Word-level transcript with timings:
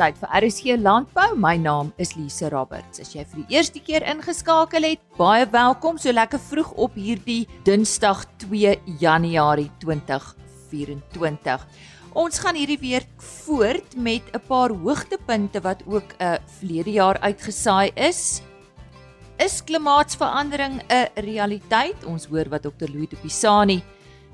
tyd 0.00 0.16
vir 0.16 0.30
RSG 0.38 0.76
Landbou. 0.80 1.34
My 1.36 1.58
naam 1.60 1.90
is 2.00 2.14
Lise 2.16 2.48
Roberts. 2.52 3.02
As 3.02 3.12
jy 3.12 3.20
vir 3.28 3.42
die 3.42 3.56
eerste 3.58 3.82
keer 3.84 4.04
ingeskakel 4.08 4.86
het, 4.86 5.02
baie 5.18 5.44
welkom 5.52 5.98
so 6.00 6.12
lekker 6.14 6.40
vroeg 6.40 6.70
op 6.80 6.96
hierdie 6.96 7.42
Dinsdag 7.66 8.22
2 8.46 8.78
Januarie 9.02 9.68
2024. 9.82 11.66
Ons 12.16 12.40
gaan 12.42 12.56
hierdie 12.56 12.80
week 12.80 13.10
voort 13.44 13.96
met 13.96 14.24
'n 14.32 14.40
paar 14.48 14.72
hoogtepunte 14.72 15.60
wat 15.60 15.84
ook 15.84 16.16
'n 16.16 16.24
uh, 16.24 16.38
verlede 16.58 16.92
jaar 16.92 17.20
uitgesaai 17.20 17.92
is. 17.94 18.42
Is 19.36 19.60
klimaatsverandering 19.64 20.80
'n 20.88 21.08
realiteit? 21.14 22.04
Ons 22.04 22.24
hoor 22.24 22.48
wat 22.48 22.62
Dr. 22.62 22.88
Louis 22.88 23.08
de 23.08 23.16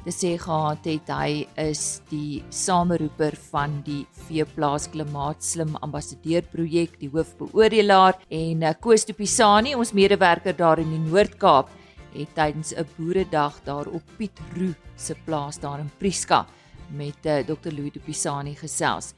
Te 0.07 0.13
sê 0.15 0.37
gehad 0.39 0.85
het 0.87 1.09
hy 1.11 1.31
is 1.59 1.81
die 2.07 2.37
sameroeper 2.55 3.35
van 3.49 3.73
die 3.83 4.05
Veeplaas 4.29 4.85
Klimaatslim 4.93 5.73
Ambassadeur 5.83 6.47
projek, 6.53 6.95
die 7.01 7.09
hoofbeoordelaar 7.11 8.21
en 8.31 8.63
eh, 8.63 8.77
Koos 8.79 9.03
de 9.09 9.17
Pisani, 9.19 9.73
ons 9.75 9.91
medewerker 9.99 10.55
daar 10.55 10.79
in 10.79 10.93
die 10.95 11.03
Noord-Kaap, 11.09 11.75
het 12.15 12.31
tydens 12.39 12.71
'n 12.71 12.87
boeredag 12.95 13.59
daar 13.67 13.91
op 13.91 14.03
Piet 14.17 14.39
Roo 14.55 14.79
se 14.95 15.17
plaas 15.27 15.59
daar 15.59 15.81
in 15.81 15.91
Prieska 15.99 16.47
met 16.95 17.27
eh, 17.27 17.43
Dr 17.43 17.75
Louis 17.75 17.93
de 17.93 17.99
Pisani 17.99 18.55
gesels. 18.55 19.13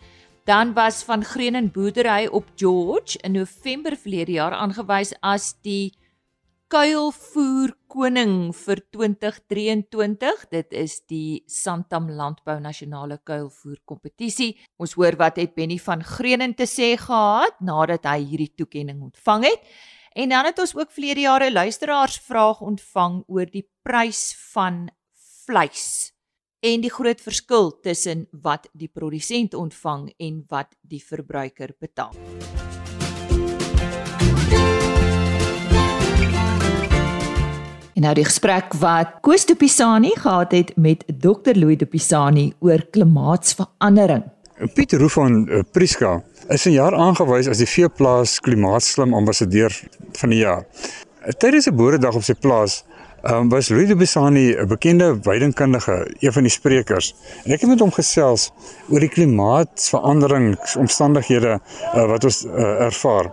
Dan 0.47 0.73
was 0.73 1.05
van 1.05 1.23
Green 1.23 1.55
en 1.55 1.71
Boerdery 1.71 2.27
op 2.33 2.47
George 2.57 3.19
in 3.21 3.33
November 3.33 3.95
verlede 3.95 4.33
jaar 4.33 4.53
aangewys 4.53 5.13
as 5.21 5.55
die 5.61 5.93
kuilvoer 6.69 7.71
koning 7.89 8.51
vir 8.53 8.81
2023. 8.93 10.43
Dit 10.53 10.75
is 10.77 10.99
die 11.09 11.41
Santam 11.49 12.11
Landbou 12.13 12.59
Nasionale 12.61 13.17
Kuilvoer 13.25 13.79
Kompetisie. 13.89 14.53
Ons 14.77 14.93
hoor 15.01 15.17
wat 15.17 15.41
het 15.41 15.55
Benny 15.57 15.79
van 15.81 16.05
Greenen 16.05 16.53
te 16.55 16.69
sê 16.69 16.91
gehad 17.01 17.57
nadat 17.65 18.05
hy 18.11 18.21
hierdie 18.21 18.53
toekenning 18.53 19.01
ontvang 19.09 19.49
het. 19.49 19.65
En 20.13 20.29
dan 20.35 20.51
het 20.51 20.61
ons 20.61 20.77
ook 20.77 20.93
vlede 20.93 21.25
jare 21.25 21.49
luisteraars 21.53 22.21
vraag 22.29 22.61
ontvang 22.61 23.23
oor 23.33 23.49
die 23.49 23.65
prys 23.87 24.35
van 24.53 24.89
vleis 25.47 26.13
en 26.61 26.83
die 26.85 26.93
groot 26.93 27.23
verskil 27.23 27.71
tussen 27.81 28.27
wat 28.45 28.69
die 28.75 28.91
produsent 28.93 29.55
ontvang 29.57 30.11
en 30.19 30.45
wat 30.53 30.77
die 30.83 31.01
verbruiker 31.01 31.73
betaal. 31.81 32.13
En 37.99 38.05
nou 38.07 38.13
die 38.15 38.29
gesprek 38.29 38.77
wat 38.79 39.17
Koos 39.27 39.43
de 39.49 39.57
Pisani 39.59 40.13
gehad 40.15 40.53
het 40.55 40.69
met 40.79 41.01
Dr 41.19 41.57
Louis 41.59 41.81
de 41.81 41.87
Pisani 41.87 42.53
oor 42.63 42.85
klimaatsverandering. 42.95 44.23
Piet 44.75 44.93
Roo 44.93 45.09
van 45.11 45.49
uh, 45.49 45.61
Priska 45.73 46.23
is 46.49 46.67
'n 46.67 46.79
jaar 46.79 46.95
aangewys 46.95 47.49
as 47.49 47.59
die 47.59 47.67
veeplaas 47.67 48.39
klimaatslim 48.39 49.15
ambassadeur 49.15 49.83
van 50.13 50.29
die 50.31 50.39
jaar. 50.39 50.63
Tydens 51.39 51.67
'n 51.67 51.75
boeredag 51.75 52.15
op 52.15 52.23
sy 52.23 52.35
plaas 52.35 52.85
um, 53.23 53.49
was 53.49 53.69
Louis 53.69 53.89
de 53.89 53.97
Pisani 53.97 54.55
'n 54.55 54.67
bekende 54.67 55.19
weidingkundige, 55.23 56.15
een 56.19 56.33
van 56.33 56.43
die 56.43 56.53
sprekers. 56.53 57.15
En 57.45 57.53
ek 57.53 57.61
het 57.61 57.71
met 57.71 57.81
hom 57.81 57.93
gesels 57.93 58.51
oor 58.89 59.01
die 59.01 59.09
klimaatsveranderingsomstandighede 59.09 61.61
uh, 61.95 62.07
wat 62.07 62.25
ons 62.25 62.45
uh, 62.45 62.81
ervaar. 62.81 63.33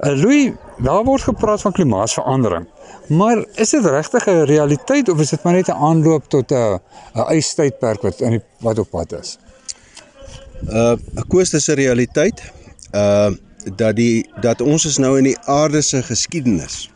Uh, 0.00 0.22
Louis, 0.22 0.52
daar 0.78 1.04
word 1.04 1.22
gepraat 1.22 1.60
van 1.60 1.72
klimaatsverandering. 1.72 2.66
Maar 3.08 3.44
is 3.54 3.70
dit 3.70 3.84
regtig 3.84 4.26
'n 4.26 4.44
realiteit 4.44 5.08
of 5.08 5.20
is 5.20 5.30
dit 5.30 5.42
maar 5.42 5.52
net 5.52 5.68
'n 5.68 5.82
aanloop 5.88 6.28
tot 6.28 6.50
'n 6.50 6.80
'n 7.14 7.34
ystydperk 7.34 8.02
wat 8.02 8.20
in 8.20 8.30
die, 8.30 8.42
wat 8.60 8.78
op 8.78 8.90
pad 8.90 9.12
is? 9.12 9.38
Uh 10.68 10.96
'n 11.14 11.26
'n 11.70 11.74
realiteit. 11.74 12.52
Uh 12.94 13.30
dat 13.76 13.96
die 13.96 14.26
dat 14.40 14.60
ons 14.60 14.84
is 14.84 14.96
nou 14.96 15.18
in 15.18 15.24
die 15.24 15.38
aarde 15.38 15.82
se 15.82 16.02
geskiedenis 16.02 16.90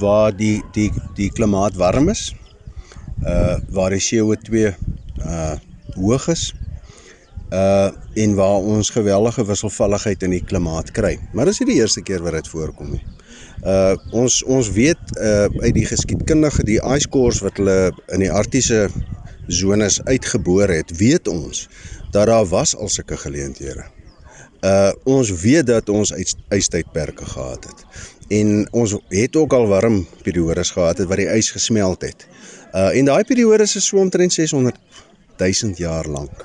waar 0.00 0.36
die 0.36 0.62
die 0.72 0.92
die 1.14 1.30
klimaat 1.32 1.74
warm 1.74 2.08
is. 2.08 2.34
Uh 3.22 3.56
waar 3.68 3.90
die 3.90 4.04
CO2 4.08 4.74
uh 5.18 5.52
hoog 5.94 6.28
is. 6.28 6.54
Uh 7.50 7.90
en 8.14 8.34
waar 8.34 8.56
ons 8.56 8.90
geweldige 8.90 9.44
wisselvalligheid 9.44 10.22
in 10.22 10.30
die 10.30 10.44
klimaat 10.44 10.90
kry. 10.90 11.18
Maar 11.32 11.44
dis 11.44 11.58
nie 11.58 11.68
die 11.68 11.80
eerste 11.80 12.02
keer 12.02 12.22
wat 12.22 12.32
dit 12.32 12.48
voorkom 12.48 12.90
nie. 12.90 13.02
Uh 13.64 13.96
ons 14.12 14.42
ons 14.44 14.68
weet 14.76 15.12
uh 15.16 15.48
uit 15.64 15.74
die 15.74 15.86
geskiedkundige 15.88 16.66
die 16.68 16.80
ice 16.84 17.08
cores 17.08 17.40
wat 17.40 17.56
hulle 17.56 17.94
in 18.12 18.20
die 18.20 18.32
arktiese 18.32 18.90
zones 19.48 20.02
uitgeboor 20.04 20.68
het, 20.68 20.92
weet 20.96 21.28
ons 21.28 21.68
dat 22.12 22.28
daar 22.28 22.44
was 22.46 22.76
al 22.76 22.88
sulke 22.92 23.16
geleenthede. 23.16 23.86
Uh 24.60 24.92
ons 25.04 25.32
weet 25.40 25.66
dat 25.66 25.88
ons 25.88 26.12
ystydperke 26.52 27.24
gehad 27.24 27.64
het. 27.64 27.80
En 28.28 28.68
ons 28.72 28.96
het 29.08 29.36
ook 29.36 29.52
al 29.52 29.66
warm 29.68 30.06
periodes 30.22 30.70
gehad 30.70 30.98
het 30.98 31.08
waar 31.08 31.24
die 31.24 31.32
ys 31.32 31.50
gesmelt 31.56 32.04
het. 32.04 32.28
Uh 32.74 32.92
en 32.92 33.08
daai 33.08 33.24
periodes 33.24 33.76
is 33.80 33.88
so 33.88 33.96
omtrent 33.96 34.32
600 34.32 34.76
000 35.40 35.72
jaar 35.76 36.08
lank. 36.08 36.44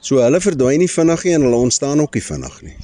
So 0.00 0.20
hulle 0.20 0.40
verdwyn 0.40 0.84
nie 0.84 0.92
vinnig 0.92 1.24
nie 1.24 1.34
en 1.34 1.48
hulle 1.48 1.64
ontstaan 1.64 2.00
ook 2.00 2.14
nie 2.14 2.22
vinnig 2.22 2.62
nie. 2.62 2.76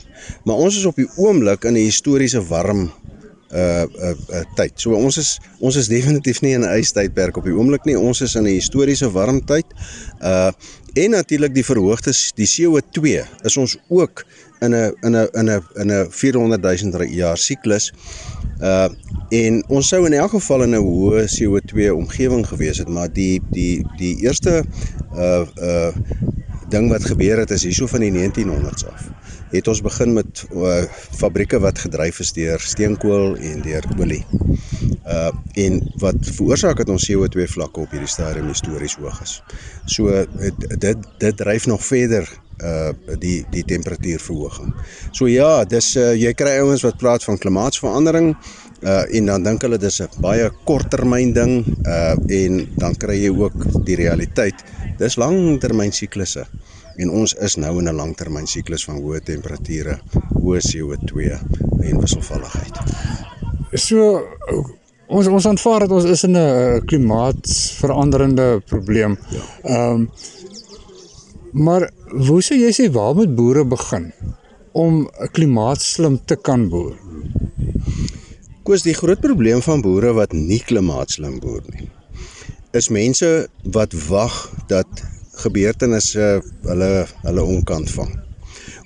Maar 0.44 0.56
ons 0.56 0.76
is 0.76 0.88
op 0.88 0.96
die 0.96 1.08
oomblik 1.16 1.64
in 1.68 1.76
'n 1.76 1.84
historiese 1.84 2.40
warm 2.48 2.90
uh 3.52 3.84
uh, 3.84 4.14
uh 4.32 4.44
tyd. 4.56 4.72
So 4.80 4.96
ons 4.96 5.18
is 5.20 5.36
ons 5.60 5.76
is 5.76 5.88
definitief 5.88 6.40
nie 6.40 6.54
in 6.56 6.64
'n 6.64 6.78
ystydperk 6.80 7.36
op 7.36 7.44
die 7.44 7.54
oomblik 7.54 7.84
nie. 7.84 7.98
Ons 7.98 8.20
is 8.20 8.34
in 8.34 8.44
'n 8.44 8.54
historiese 8.54 9.10
warm 9.12 9.44
tyd. 9.44 9.66
Uh 10.20 10.52
en 10.94 11.10
natuurlik 11.10 11.54
die 11.54 11.64
verhoogdes, 11.64 12.32
die 12.36 12.46
CO2 12.46 13.24
is 13.42 13.56
ons 13.56 13.76
ook 13.88 14.24
in 14.60 14.74
'n 14.74 14.92
in 15.02 15.16
'n 15.16 15.28
in 15.32 15.48
'n 15.50 15.62
in 15.74 15.90
'n 15.92 16.10
400 16.10 16.62
000 16.62 17.04
jaar 17.04 17.38
siklus. 17.38 17.92
Uh 18.60 18.88
en 19.28 19.64
ons 19.68 19.88
sou 19.88 20.06
in 20.06 20.12
elk 20.12 20.30
geval 20.30 20.62
in 20.62 20.74
'n 20.74 20.84
hoë 20.84 21.26
CO2 21.28 21.94
omgewing 21.94 22.46
gewees 22.46 22.78
het, 22.78 22.88
maar 22.88 23.12
die 23.12 23.40
die 23.50 23.84
die 23.96 24.16
eerste 24.20 24.64
uh 25.14 25.46
uh 25.56 25.92
ding 26.68 26.88
wat 26.90 27.04
gebeur 27.04 27.38
het 27.38 27.50
is 27.50 27.62
hierso 27.62 27.86
van 27.86 28.00
die 28.00 28.12
1900s 28.12 28.86
af 28.88 29.21
het 29.52 29.68
ons 29.68 29.82
begin 29.84 30.12
met 30.16 30.44
uh, 30.50 30.82
fabrieke 30.92 31.60
wat 31.60 31.78
gedryf 31.84 32.20
is 32.24 32.32
deur 32.32 32.60
steenkool 32.60 33.36
en 33.36 33.60
deur 33.64 33.88
olie. 33.98 34.24
Uh 35.02 35.30
en 35.58 35.80
wat 36.00 36.16
veroorsaak 36.24 36.78
dat 36.80 36.88
ons 36.88 37.04
CO2 37.10 37.44
vlakke 37.54 37.82
op 37.82 37.90
hierdie 37.92 38.08
stadium 38.08 38.48
histories 38.48 38.94
hoog 38.96 39.18
is. 39.22 39.34
So 39.86 40.24
dit 40.80 41.04
dit 41.20 41.36
dryf 41.36 41.66
nog 41.68 41.84
verder 41.84 42.28
uh 42.62 42.92
die 43.20 43.42
die 43.50 43.64
temperatuurverhoging. 43.68 44.72
So 45.12 45.28
ja, 45.28 45.64
dis 45.68 45.92
uh, 46.00 46.12
jy 46.16 46.32
kry 46.38 46.56
ouens 46.62 46.84
wat 46.86 47.00
praat 47.02 47.24
van 47.28 47.38
klimaatsverandering 47.38 48.32
uh 48.82 49.02
en 49.18 49.30
dan 49.32 49.44
dink 49.44 49.66
hulle 49.66 49.78
dis 49.78 50.00
'n 50.00 50.22
baie 50.24 50.48
korttermyn 50.64 51.32
ding 51.32 51.64
uh 51.86 52.16
en 52.40 52.62
dan 52.78 52.96
kry 52.96 53.18
jy 53.26 53.32
ook 53.36 53.84
die 53.84 53.98
realiteit. 54.00 54.64
Dis 54.98 55.18
langtermyn 55.20 55.92
siklusse 55.92 56.46
en 56.96 57.10
ons 57.10 57.34
is 57.34 57.56
nou 57.56 57.78
in 57.78 57.88
'n 57.88 57.96
langtermyn 57.96 58.46
siklus 58.46 58.84
van 58.84 59.00
hoë 59.00 59.22
temperature, 59.24 59.98
hoë 60.42 60.60
CO2 60.60 61.38
en 61.88 62.00
wisselvalligheid. 62.00 62.74
So 63.74 64.22
ons 65.08 65.26
ons 65.26 65.46
aanvaar 65.46 65.80
dat 65.80 65.90
ons 65.90 66.04
is 66.04 66.24
in 66.24 66.36
'n 66.36 66.84
klimaatsveranderende 66.86 68.62
probleem. 68.66 69.18
Ja. 69.30 69.42
Ehm 69.62 69.94
um, 69.94 70.10
maar 71.52 71.90
hoe 72.08 72.42
sou 72.42 72.58
jy 72.58 72.72
sê 72.72 72.90
waar 72.92 73.14
moet 73.14 73.34
boere 73.34 73.64
begin 73.64 74.12
om 74.72 75.10
klimaatslim 75.32 76.20
te 76.24 76.36
kan 76.36 76.68
boer? 76.68 76.96
Koos 78.62 78.82
die 78.82 78.94
groot 78.94 79.20
probleem 79.20 79.60
van 79.62 79.80
boere 79.80 80.12
wat 80.12 80.32
nie 80.32 80.62
klimaatslim 80.64 81.40
boer 81.40 81.62
nie 81.66 81.90
is 82.72 82.88
mense 82.88 83.48
wat 83.62 83.92
wag 84.08 84.34
dat 84.66 84.88
gebeurtenisse 85.44 86.40
hulle 86.68 86.90
hulle 87.22 87.44
onkant 87.44 87.90
vang. 87.90 88.12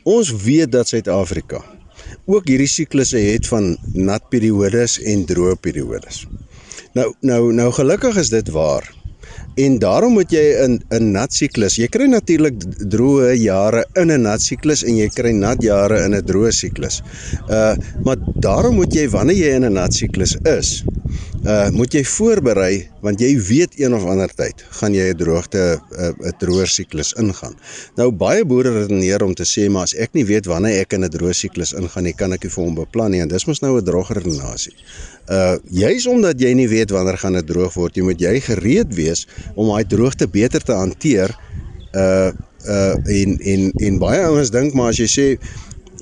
Ons 0.06 0.30
weet 0.44 0.72
dat 0.72 0.88
Suid-Afrika 0.88 1.62
ook 2.26 2.48
hierdie 2.50 2.70
siklusse 2.70 3.18
het 3.18 3.46
van 3.50 3.76
nat 3.94 4.28
periodes 4.30 4.98
en 5.02 5.24
droë 5.26 5.56
periodes. 5.62 6.24
Nou 6.94 7.12
nou 7.20 7.52
nou 7.54 7.72
gelukkig 7.72 8.16
is 8.22 8.30
dit 8.34 8.48
waar. 8.54 8.86
En 9.56 9.78
daarom 9.80 10.12
moet 10.12 10.32
jy 10.32 10.44
in 10.64 10.80
'n 10.92 11.10
nat 11.12 11.32
siklus. 11.32 11.76
Jy 11.76 11.86
kry 11.88 12.06
natuurlik 12.06 12.58
droë 12.92 13.32
jare 13.40 13.86
in 13.94 14.12
'n 14.12 14.22
nat 14.22 14.42
siklus 14.42 14.84
en 14.84 14.96
jy 14.96 15.08
kry 15.08 15.32
nat 15.32 15.62
jare 15.62 16.04
in 16.04 16.14
'n 16.14 16.24
droë 16.24 16.52
siklus. 16.52 17.02
Uh 17.48 17.74
maar 18.04 18.16
daarom 18.34 18.74
moet 18.74 18.94
jy 18.94 19.08
wanneer 19.08 19.36
jy 19.36 19.54
in 19.56 19.64
'n 19.64 19.72
nat 19.72 19.94
siklus 19.94 20.36
is, 20.44 20.84
uh 21.44 21.68
moet 21.70 21.92
jy 21.92 22.02
voorberei 22.08 22.86
want 23.04 23.20
jy 23.20 23.32
weet 23.48 23.76
een 23.78 23.94
of 23.94 24.04
ander 24.08 24.30
tyd 24.32 24.62
gaan 24.78 24.94
jy 24.94 25.10
'n 25.12 25.18
droogte 25.18 25.58
'n 25.76 26.14
uh, 26.24 26.32
droër 26.40 26.68
siklus 26.68 27.12
ingaan. 27.12 27.54
Nou 27.96 28.10
baie 28.10 28.44
boere 28.44 28.72
redeneer 28.72 29.22
om 29.22 29.34
te 29.34 29.44
sê 29.44 29.68
maar 29.68 29.82
as 29.82 29.94
ek 29.94 30.14
nie 30.14 30.24
weet 30.24 30.46
wanneer 30.46 30.80
ek 30.80 30.92
in 30.92 31.04
'n 31.04 31.10
droë 31.10 31.34
siklus 31.34 31.72
ingaan 31.72 32.04
nie, 32.04 32.12
kan 32.12 32.32
ek 32.32 32.44
nie 32.44 32.50
vir 32.50 32.64
hom 32.64 32.74
beplan 32.74 33.10
nie 33.10 33.20
en 33.20 33.28
dis 33.28 33.46
mos 33.46 33.60
nou 33.60 33.76
'n 33.78 33.84
droër 33.84 34.16
redenasie. 34.16 34.74
Uh 35.28 35.58
juis 35.70 36.06
omdat 36.06 36.40
jy 36.40 36.54
nie 36.54 36.68
weet 36.68 36.90
wanneer 36.90 37.18
gaan 37.18 37.32
dit 37.32 37.46
droog 37.46 37.74
word, 37.74 37.96
jy 37.96 38.02
moet 38.02 38.20
jy 38.20 38.40
gereed 38.40 38.94
wees 38.94 39.26
om 39.54 39.68
daai 39.68 39.84
droogte 39.84 40.26
beter 40.28 40.60
te 40.60 40.72
hanteer 40.72 41.36
uh 41.94 42.32
uh 42.66 42.94
en 43.06 43.38
en 43.38 43.72
en 43.76 43.98
baie 43.98 44.22
ouens 44.24 44.50
dink 44.50 44.74
maar 44.74 44.88
as 44.88 44.98
jy 44.98 45.06
sê 45.06 45.38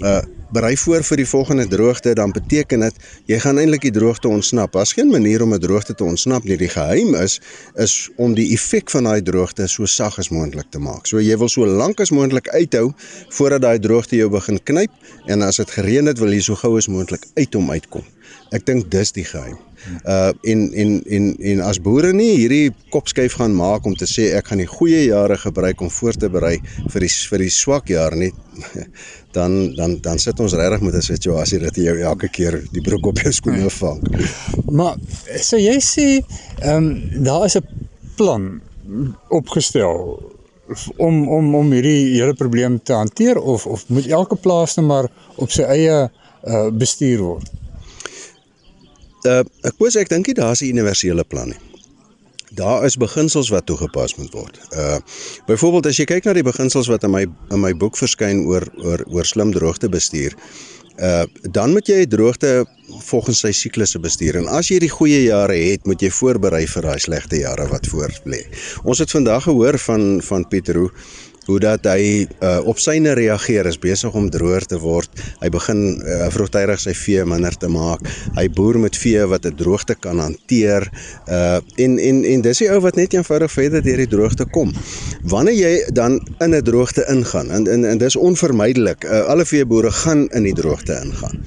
uh 0.01 0.23
berei 0.55 0.77
voor 0.79 1.03
vir 1.03 1.21
die 1.21 1.27
volgende 1.27 1.67
droogte, 1.69 2.15
dan 2.15 2.33
beteken 2.33 2.85
dit 2.87 3.01
jy 3.31 3.39
gaan 3.43 3.59
eintlik 3.59 3.83
die 3.89 3.93
droogte 3.95 4.31
ontsnap. 4.31 4.73
Daar's 4.77 4.95
geen 4.95 5.11
manier 5.11 5.43
om 5.43 5.55
'n 5.55 5.61
droogte 5.61 5.95
te 5.95 6.05
ontsnap 6.05 6.45
nie. 6.45 6.57
Die 6.57 6.69
geheim 6.69 7.15
is 7.15 7.41
is 7.75 8.11
om 8.17 8.35
die 8.35 8.53
effek 8.55 8.91
van 8.91 9.05
daai 9.05 9.23
droogte 9.23 9.67
so 9.69 9.87
sag 9.87 10.19
as 10.19 10.31
moontlik 10.31 10.71
te 10.71 10.79
maak. 10.79 11.07
So 11.07 11.21
jy 11.21 11.37
wil 11.39 11.49
so 11.49 11.67
lank 11.67 12.01
as 12.01 12.11
moontlik 12.11 12.49
uithou 12.49 12.93
voordat 13.29 13.63
daai 13.63 13.79
droogte 13.79 14.17
jou 14.17 14.31
begin 14.31 14.63
knyp 14.63 14.91
en 15.27 15.43
as 15.43 15.57
dit 15.57 15.71
gereën 15.71 16.07
het, 16.07 16.19
wil 16.19 16.33
jy 16.33 16.41
so 16.41 16.55
gou 16.55 16.77
as 16.77 16.89
moontlik 16.89 17.27
uit 17.35 17.55
hom 17.55 17.71
uitkom. 17.71 18.05
Ek 18.53 18.67
dink 18.67 18.91
dis 18.91 19.13
die 19.13 19.25
geheim. 19.25 19.59
Uh 20.05 20.33
en 20.43 20.73
en 20.73 21.03
en 21.05 21.37
en 21.53 21.61
as 21.61 21.81
boere 21.81 22.13
nie 22.13 22.37
hierdie 22.37 22.73
kopskuif 22.91 23.37
gaan 23.41 23.55
maak 23.57 23.87
om 23.87 23.97
te 23.97 24.09
sê 24.09 24.31
ek 24.39 24.51
gaan 24.51 24.63
die 24.63 24.71
goeie 24.71 25.05
jare 25.07 25.37
gebruik 25.41 25.81
om 25.81 25.91
voor 25.91 26.17
te 26.17 26.31
berei 26.33 26.57
vir 26.93 27.07
die 27.07 27.13
vir 27.31 27.45
die 27.45 27.53
swak 27.53 27.89
jare 27.93 28.17
nie 28.17 28.33
dan 29.37 29.75
dan 29.77 29.99
dan 30.01 30.19
sit 30.19 30.41
ons 30.41 30.55
regtig 30.55 30.81
met 30.81 30.95
'n 30.95 31.03
situasie 31.03 31.59
dat 31.59 31.77
jy 31.77 31.97
elke 32.01 32.29
keer 32.29 32.61
die 32.73 32.83
broek 32.83 33.07
op 33.07 33.19
jou 33.19 33.33
skoene 33.33 33.71
vang. 33.83 34.01
Maar 34.71 34.97
so 35.41 35.57
jy 35.57 35.79
sê 35.81 36.07
ehm 36.61 36.77
um, 36.77 37.25
daar 37.25 37.45
is 37.45 37.57
'n 37.57 37.67
plan 38.17 38.61
opgestel 39.29 40.23
om 40.97 41.29
om 41.29 41.55
om 41.55 41.73
hierdie 41.73 42.15
hele 42.17 42.35
probleem 42.35 42.83
te 42.83 42.93
hanteer 42.93 43.41
of 43.41 43.67
of 43.67 43.85
moet 43.89 44.07
elke 44.07 44.37
plaas 44.37 44.77
net 44.77 44.87
maar 44.87 45.11
op 45.37 45.51
sy 45.51 45.63
eie 45.63 45.99
uh, 46.45 46.69
bestuur 46.73 47.19
word? 47.19 47.51
Uh 49.25 49.41
ek 49.65 49.81
sê 49.89 50.05
ek 50.05 50.13
dink 50.13 50.29
daar's 50.37 50.61
'n 50.61 50.69
universele 50.69 51.25
plan 51.25 51.49
nie 51.49 51.75
daar 52.55 52.85
is 52.85 52.97
beginsels 52.97 53.49
wat 53.49 53.67
toegepas 53.67 54.15
moet 54.15 54.33
word. 54.33 54.59
Uh 54.77 54.97
byvoorbeeld 55.47 55.87
as 55.87 55.99
jy 55.99 56.07
kyk 56.09 56.29
na 56.29 56.37
die 56.37 56.47
beginsels 56.47 56.89
wat 56.93 57.05
in 57.07 57.13
my 57.15 57.25
in 57.55 57.61
my 57.63 57.73
boek 57.75 57.99
verskyn 57.99 58.45
oor 58.47 58.67
oor 58.85 59.05
oor 59.11 59.27
slim 59.27 59.53
droogte 59.55 59.91
bestuur, 59.91 60.37
uh 61.03 61.25
dan 61.51 61.75
moet 61.75 61.89
jy 61.91 62.05
droogte 62.07 62.65
volgens 63.09 63.43
sy 63.47 63.53
siklusse 63.57 63.99
bestuur. 63.99 64.39
En 64.43 64.49
as 64.61 64.71
jy 64.71 64.79
die 64.85 64.93
goeie 64.93 65.25
jare 65.27 65.57
het, 65.57 65.87
moet 65.87 66.03
jy 66.03 66.11
voorberei 66.15 66.65
vir 66.71 66.91
daai 66.91 67.01
slegte 67.03 67.41
jare 67.43 67.69
wat 67.73 67.89
voor 67.91 68.15
lê. 68.25 68.45
Ons 68.85 69.03
het 69.03 69.11
vandag 69.11 69.49
gehoor 69.49 69.79
van 69.89 70.21
van 70.23 70.49
Pieter 70.49 70.79
hoe 70.85 70.91
hoe 71.47 71.59
dat 71.61 71.87
hy 71.89 72.25
uh, 72.25 72.61
op 72.65 72.79
syne 72.83 73.15
reageer 73.19 73.67
is 73.67 73.79
besig 73.81 74.15
om 74.15 74.31
droër 74.33 74.67
te 74.71 74.79
word. 74.81 75.11
Hy 75.43 75.51
begin 75.53 75.83
uh, 76.01 76.29
vroegtydig 76.35 76.81
sy 76.81 76.95
vee 76.97 77.25
minder 77.29 77.55
te 77.57 77.69
maak. 77.69 78.05
Hy 78.39 78.47
boer 78.55 78.79
met 78.83 78.97
vee 78.97 79.25
wat 79.31 79.47
'n 79.47 79.57
droogte 79.57 79.95
kan 79.95 80.19
hanteer. 80.19 80.89
Uh 81.29 81.61
en 81.77 81.99
en 81.99 82.25
en 82.25 82.43
dis 82.43 82.59
die 82.59 82.71
ou 82.71 82.81
wat 82.81 82.97
net 82.97 83.15
eenvoudig 83.15 83.53
verder 83.53 83.83
deur 83.83 84.01
die 84.03 84.11
droogte 84.11 84.45
kom. 84.45 84.73
Wanneer 85.23 85.55
jy 85.55 85.75
dan 85.93 86.21
in 86.41 86.55
'n 86.55 86.63
droogte 86.63 87.05
ingaan 87.09 87.51
en 87.51 87.69
en, 87.69 87.85
en 87.85 87.99
dis 87.99 88.17
onvermydelik. 88.17 89.05
Uh, 89.05 89.25
alle 89.27 89.45
veeboere 89.45 89.91
gaan 89.91 90.29
in 90.29 90.43
die 90.43 90.55
droogte 90.55 91.01
ingaan 91.05 91.41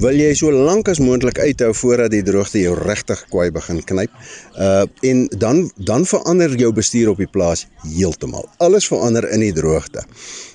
wil 0.00 0.16
jy 0.16 0.32
so 0.36 0.50
lank 0.52 0.88
as 0.88 1.00
moontlik 1.02 1.38
uithou 1.42 1.72
voordat 1.76 2.12
die 2.12 2.22
droogte 2.24 2.60
jou 2.62 2.74
regtig 2.78 3.20
kwaai 3.32 3.50
begin 3.52 3.82
knyp. 3.84 4.14
Uh 4.56 4.84
en 5.02 5.26
dan 5.38 5.70
dan 5.76 6.06
verander 6.06 6.54
jou 6.58 6.72
bestuur 6.72 7.12
op 7.12 7.20
die 7.20 7.30
plaas 7.30 7.66
heeltemal. 7.84 8.48
Alles 8.58 8.88
verander 8.88 9.28
in 9.30 9.44
die 9.44 9.52
droogte. 9.52 10.04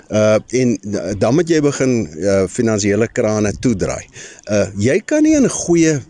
Uh 0.10 0.38
en 0.62 0.78
dan 1.20 1.36
moet 1.36 1.50
jy 1.50 1.62
begin 1.62 1.96
uh 2.08 2.44
finansiële 2.50 3.10
krane 3.14 3.54
toedraai. 3.62 4.06
Uh 4.52 4.68
jy 4.78 5.00
kan 5.06 5.24
nie 5.24 5.36
in 5.36 5.46
'n 5.46 5.50
goeie 5.50 5.96
uh, 5.98 6.02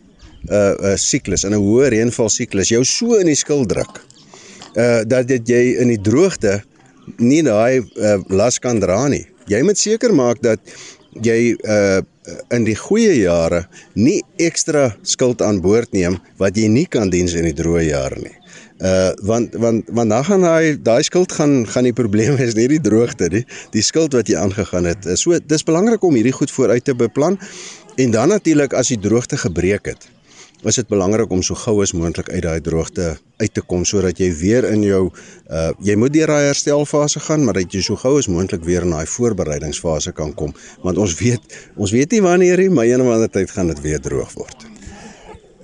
uh 0.51 0.95
siklus 0.95 1.43
in 1.43 1.53
'n 1.53 1.61
hoë 1.61 1.91
reënval 1.95 2.29
siklus 2.29 2.69
jou 2.69 2.83
so 2.83 3.15
in 3.19 3.27
die 3.27 3.35
skuld 3.35 3.69
druk. 3.69 4.03
Uh 4.75 5.03
dat 5.03 5.27
dit 5.27 5.47
jy 5.47 5.79
in 5.81 5.87
die 5.87 6.01
droogte 6.01 6.61
nie 7.17 7.43
daai 7.43 7.79
uh, 7.95 8.19
las 8.29 8.59
kan 8.59 8.79
dra 8.79 9.07
nie. 9.07 9.25
Jy 9.47 9.61
moet 9.63 9.77
seker 9.77 10.13
maak 10.13 10.41
dat 10.41 10.59
jy 11.21 11.55
uh 11.63 12.01
in 12.53 12.65
die 12.67 12.75
goeie 12.75 13.13
jare 13.19 13.65
nie 13.95 14.19
ekstra 14.43 14.89
skuld 15.07 15.41
aan 15.41 15.61
boord 15.63 15.93
neem 15.95 16.17
wat 16.41 16.57
jy 16.59 16.67
nie 16.71 16.85
kan 16.85 17.11
diens 17.13 17.35
in 17.37 17.47
die 17.47 17.55
droë 17.55 17.85
jare 17.87 18.19
nie. 18.21 18.35
Uh 18.77 19.13
want 19.25 19.55
want 19.57 19.87
want 19.89 20.13
dan 20.13 20.27
gaan 20.27 20.43
daai 20.45 20.75
daai 20.89 21.03
skuld 21.07 21.31
gaan 21.31 21.63
gaan 21.67 21.87
die 21.87 21.95
probleem 21.95 22.37
is 22.47 22.55
nie 22.55 22.67
die 22.75 22.83
droogte 22.83 23.31
nie, 23.33 23.45
die 23.73 23.85
skuld 23.85 24.13
wat 24.13 24.29
jy 24.29 24.37
aangegaan 24.37 24.85
het. 24.89 25.07
So 25.17 25.39
dis 25.39 25.65
belangrik 25.65 26.03
om 26.03 26.19
hierdie 26.19 26.35
goed 26.35 26.51
vooruit 26.51 26.85
te 26.85 26.95
beplan 26.95 27.39
en 27.97 28.11
dan 28.11 28.29
natuurlik 28.29 28.73
as 28.77 28.93
die 28.93 29.01
droogte 29.01 29.39
gebreek 29.41 29.89
het 29.93 30.11
is 30.67 30.75
dit 30.79 30.87
belangrik 30.87 31.31
om 31.31 31.41
so 31.45 31.55
gou 31.55 31.81
as 31.83 31.93
moontlik 31.93 32.29
uit 32.29 32.43
daai 32.43 32.61
droogte 32.61 33.15
uit 33.37 33.53
te 33.53 33.61
kom 33.61 33.85
sodat 33.85 34.19
jy 34.19 34.29
weer 34.39 34.67
in 34.69 34.83
jou 34.83 35.03
uh 35.07 35.69
jy 35.85 35.95
moet 35.95 36.13
deur 36.13 36.31
daai 36.33 36.47
herstelfase 36.49 37.21
gaan 37.27 37.45
maar 37.45 37.59
dat 37.59 37.73
jy 37.73 37.81
so 37.85 37.95
gou 37.95 38.17
as 38.19 38.27
moontlik 38.27 38.65
weer 38.67 38.85
in 38.87 38.95
daai 38.95 39.05
voorbereidingsfase 39.07 40.13
kan 40.17 40.33
kom 40.33 40.53
want 40.83 40.97
ons 40.97 41.17
weet 41.21 41.59
ons 41.75 41.93
weet 41.95 42.11
nie 42.15 42.21
wanneer 42.25 42.63
nie 42.63 42.69
maar 42.69 42.89
eendag 42.89 43.13
ander 43.13 43.31
tyd 43.31 43.51
gaan 43.51 43.71
dit 43.73 43.81
weer 43.81 44.01
droog 44.01 44.33
word. 44.33 44.67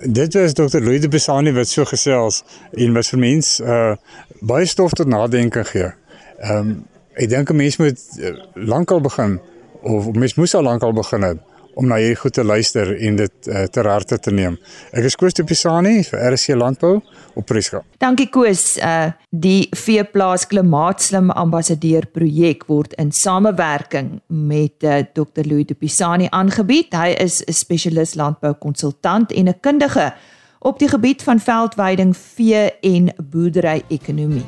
Dit 0.03 0.33
was 0.35 0.53
Dr. 0.53 0.81
Louis 0.83 0.99
de 1.01 1.07
Besani 1.07 1.53
wat 1.55 1.67
so 1.67 1.85
gesels 1.87 2.43
en 2.71 2.93
wat 2.93 3.07
vir 3.07 3.19
mens 3.19 3.59
uh 3.59 3.95
baie 4.41 4.65
stof 4.67 4.93
tot 4.99 5.07
nadenke 5.07 5.63
gee. 5.63 5.93
Ehm 6.39 6.57
um, 6.59 6.75
ek 7.15 7.29
dink 7.29 7.49
'n 7.49 7.55
mens 7.55 7.77
moet 7.77 7.99
uh, 8.19 8.35
lankal 8.53 9.01
begin 9.01 9.39
of 9.81 10.13
mens 10.13 10.35
moes 10.35 10.55
al 10.55 10.63
lankal 10.63 10.93
begin 10.93 11.21
het 11.21 11.39
om 11.75 11.87
na 11.87 11.97
hierdie 12.01 12.19
goed 12.19 12.33
te 12.33 12.43
luister 12.43 12.93
en 12.95 13.15
dit 13.15 13.49
uh, 13.49 13.63
ter 13.71 13.87
harte 13.89 14.19
te 14.19 14.31
neem. 14.31 14.57
Ek 14.91 15.07
is 15.09 15.17
Koos 15.19 15.33
de 15.37 15.45
Pisani 15.47 16.03
vir 16.07 16.23
RC 16.33 16.57
Landbou 16.57 16.99
op 17.33 17.45
Preska. 17.49 17.83
Dankie 18.03 18.29
Koos. 18.29 18.77
Uh 18.77 19.11
die 19.33 19.65
veeplaas 19.73 20.43
klimaatslim 20.45 21.31
ambassadeur 21.33 22.05
projek 22.13 22.67
word 22.69 22.93
in 23.01 23.09
samewerking 23.11 24.19
met 24.27 24.85
uh, 24.85 24.99
Dr. 25.01 25.41
Louis 25.49 25.65
de 25.65 25.73
Pisani 25.73 26.27
aangebied. 26.29 26.93
Hy 26.93 27.15
is 27.17 27.41
'n 27.41 27.53
spesialis 27.53 28.13
landboukonsultant 28.13 29.31
en 29.31 29.49
'n 29.49 29.59
kundige 29.59 30.13
op 30.59 30.79
die 30.79 30.87
gebied 30.87 31.23
van 31.23 31.39
veldweiding, 31.39 32.15
vee 32.17 32.71
en 32.81 33.13
boerdery-ekonomie. 33.31 34.45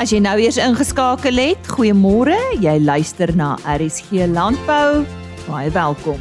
As 0.00 0.10
jy 0.10 0.18
nou 0.24 0.38
eers 0.40 0.56
ingeskakel 0.56 1.36
het, 1.36 1.72
goeiemôre. 1.76 2.38
Jy 2.60 2.78
luister 2.80 3.36
na 3.36 3.58
RSG 3.68 4.24
Landbou 4.32 5.19
baie 5.50 5.70
welkom. 5.74 6.20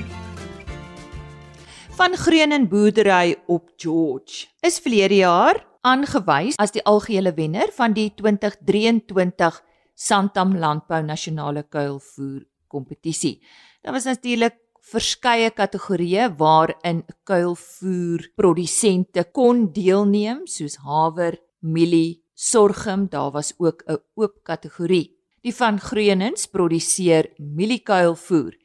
Van 1.94 2.16
Groen 2.18 2.52
en 2.56 2.68
Boerdery 2.68 3.36
op 3.46 3.68
George 3.78 4.48
is 4.66 4.80
verlede 4.82 5.20
jaar 5.22 5.60
aangewys 5.86 6.58
as 6.58 6.74
die 6.74 6.82
algehele 6.90 7.36
wenner 7.38 7.70
van 7.76 7.94
die 7.94 8.08
2023 8.18 9.60
Santam 9.94 10.56
Landbou 10.58 11.04
Nasionale 11.06 11.62
Kuilvoer 11.64 12.42
kompetisie. 12.68 13.38
Daar 13.86 13.94
was 13.94 14.08
natuurlik 14.10 14.58
verskeie 14.90 15.52
kategorieë 15.54 16.32
waarin 16.40 17.04
kuilvoer 17.30 18.32
produsente 18.36 19.28
kon 19.32 19.68
deelneem 19.76 20.48
soos 20.50 20.80
haver, 20.82 21.38
mielie, 21.60 22.24
sorghum, 22.34 23.06
daar 23.14 23.30
was 23.32 23.54
ook 23.58 23.84
'n 23.86 24.02
oop 24.16 24.42
kategorie. 24.44 25.14
Die 25.42 25.56
van 25.56 25.80
Groenens 25.80 26.48
produseer 26.48 27.30
mieliekuilvoer 27.38 28.59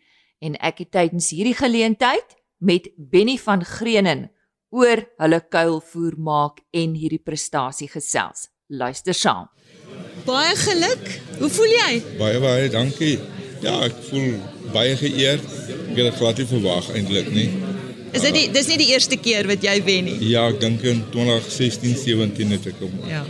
en 0.44 0.56
ek 0.60 0.84
het 0.84 0.92
tydens 0.94 1.30
hierdie 1.32 1.56
geleentheid 1.56 2.36
met 2.64 2.90
Benny 2.96 3.36
van 3.40 3.64
Greenen 3.64 4.28
oor 4.74 5.04
hulle 5.22 5.40
kuilvoer 5.54 6.16
maak 6.18 6.60
en 6.74 6.96
hierdie 6.98 7.22
prestasie 7.22 7.88
gesels. 7.88 8.48
Luister 8.68 9.14
saam. 9.14 9.48
Baie 10.24 10.54
geluk. 10.56 11.08
Hoe 11.38 11.50
voel 11.52 11.72
jy? 11.76 11.90
Baie 12.18 12.40
baie 12.42 12.68
dankie. 12.72 13.18
Ja, 13.64 13.76
ek 13.86 13.96
voel 14.08 14.34
baie 14.74 14.96
geëerd. 14.98 15.44
Ek 15.44 15.96
het 15.98 16.06
dit 16.08 16.18
glad 16.18 16.40
nie 16.40 16.48
verwag 16.48 16.90
eintlik 16.96 17.30
nie. 17.32 17.48
Is 18.14 18.22
dit 18.22 18.34
die 18.36 18.44
dis 18.54 18.68
nie 18.70 18.78
die 18.78 18.90
eerste 18.92 19.18
keer 19.18 19.46
wat 19.50 19.64
jy 19.64 19.74
wen 19.86 20.08
nie? 20.08 20.16
Ja, 20.30 20.46
ek 20.52 20.60
dink 20.62 20.84
in 20.86 21.02
2016, 21.14 21.96
17 22.04 22.52
het 22.54 22.68
ek 22.70 22.82
hom. 22.82 22.94
Ja. 23.10 23.24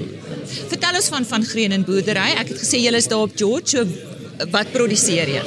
Vertel 0.71 1.01
ons 1.01 1.09
van 1.13 1.29
van 1.29 1.47
Green 1.49 1.77
en 1.77 1.87
boerdery. 1.89 2.35
Ek 2.37 2.53
het 2.53 2.61
gesê 2.61 2.83
julle 2.83 3.01
is 3.01 3.09
daar 3.11 3.25
op 3.25 3.37
George. 3.39 3.75
So 3.75 4.14
wat 4.51 4.71
produseer 4.75 5.31
jy? 5.31 5.43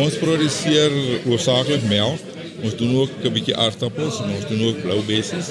Ons 0.00 0.18
produseer 0.20 0.94
hoofsaaklik 1.26 1.84
melk. 1.90 2.20
Ons 2.62 2.76
doen 2.78 2.92
ook 3.02 3.10
'n 3.24 3.32
bietjie 3.32 3.56
aardappels 3.56 4.20
en 4.22 4.30
ons 4.36 4.46
doen 4.48 4.62
ook 4.68 4.82
blou 4.82 5.00
bessies. 5.06 5.50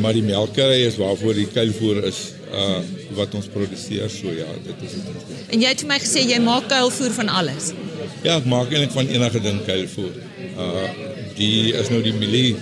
Maar 0.00 0.12
die 0.12 0.22
melkery 0.22 0.84
is 0.86 0.96
waarvoor 0.96 1.34
die 1.34 1.48
kuilvoer 1.48 2.04
is 2.04 2.34
uh 2.52 2.80
wat 3.14 3.34
ons 3.34 3.46
produseer 3.46 4.10
so 4.10 4.30
ja, 4.30 4.46
dit 4.64 4.74
is 4.86 4.92
dit. 4.92 5.30
En 5.48 5.60
jy 5.60 5.68
het 5.68 5.80
vir 5.80 5.88
my 5.88 5.98
gesê 5.98 6.20
jy 6.22 6.38
maak 6.38 6.68
kuilvoer 6.68 7.10
van 7.10 7.28
alles. 7.28 7.72
Ja, 8.22 8.36
ek 8.36 8.44
maak 8.44 8.70
eintlik 8.70 8.92
van 8.92 9.08
enige 9.08 9.40
ding 9.40 9.64
kuilvoer. 9.64 10.14
Uh 10.56 10.88
die 11.36 11.72
is 11.72 11.88
nou 11.88 12.02
die 12.02 12.12
mielie 12.12 12.56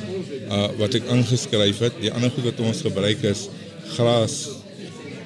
uh 0.48 0.68
wat 0.78 0.94
ek 0.94 1.08
ingeskryf 1.10 1.78
het. 1.78 2.00
Die 2.00 2.12
ander 2.12 2.30
goed 2.30 2.44
wat 2.44 2.60
ons 2.60 2.80
gebruik 2.80 3.22
is 3.22 3.48
gras. 3.96 4.48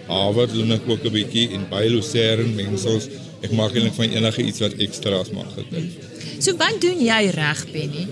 Haver 0.09 0.49
doen 0.53 0.73
ek 0.73 0.89
ook 0.89 1.05
'n 1.05 1.13
bietjie 1.13 1.51
en 1.55 1.69
baie 1.69 1.91
lucerne 1.91 2.49
mengsels 2.57 3.09
ek 3.43 3.53
maak 3.59 3.75
eintlik 3.75 3.97
van 3.99 4.15
enige 4.15 4.43
iets 4.43 4.63
wat 4.65 4.79
ekstra's 4.87 5.33
mag 5.35 5.51
gedink. 5.57 5.99
So 6.39 6.57
wat 6.61 6.81
doen 6.83 7.01
jy 7.03 7.23
reg 7.35 7.65
Penny? 7.73 8.07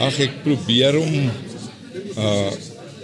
Ag 0.00 0.20
ek 0.26 0.42
probeer 0.44 1.00
om 1.00 1.16
uh 2.16 2.50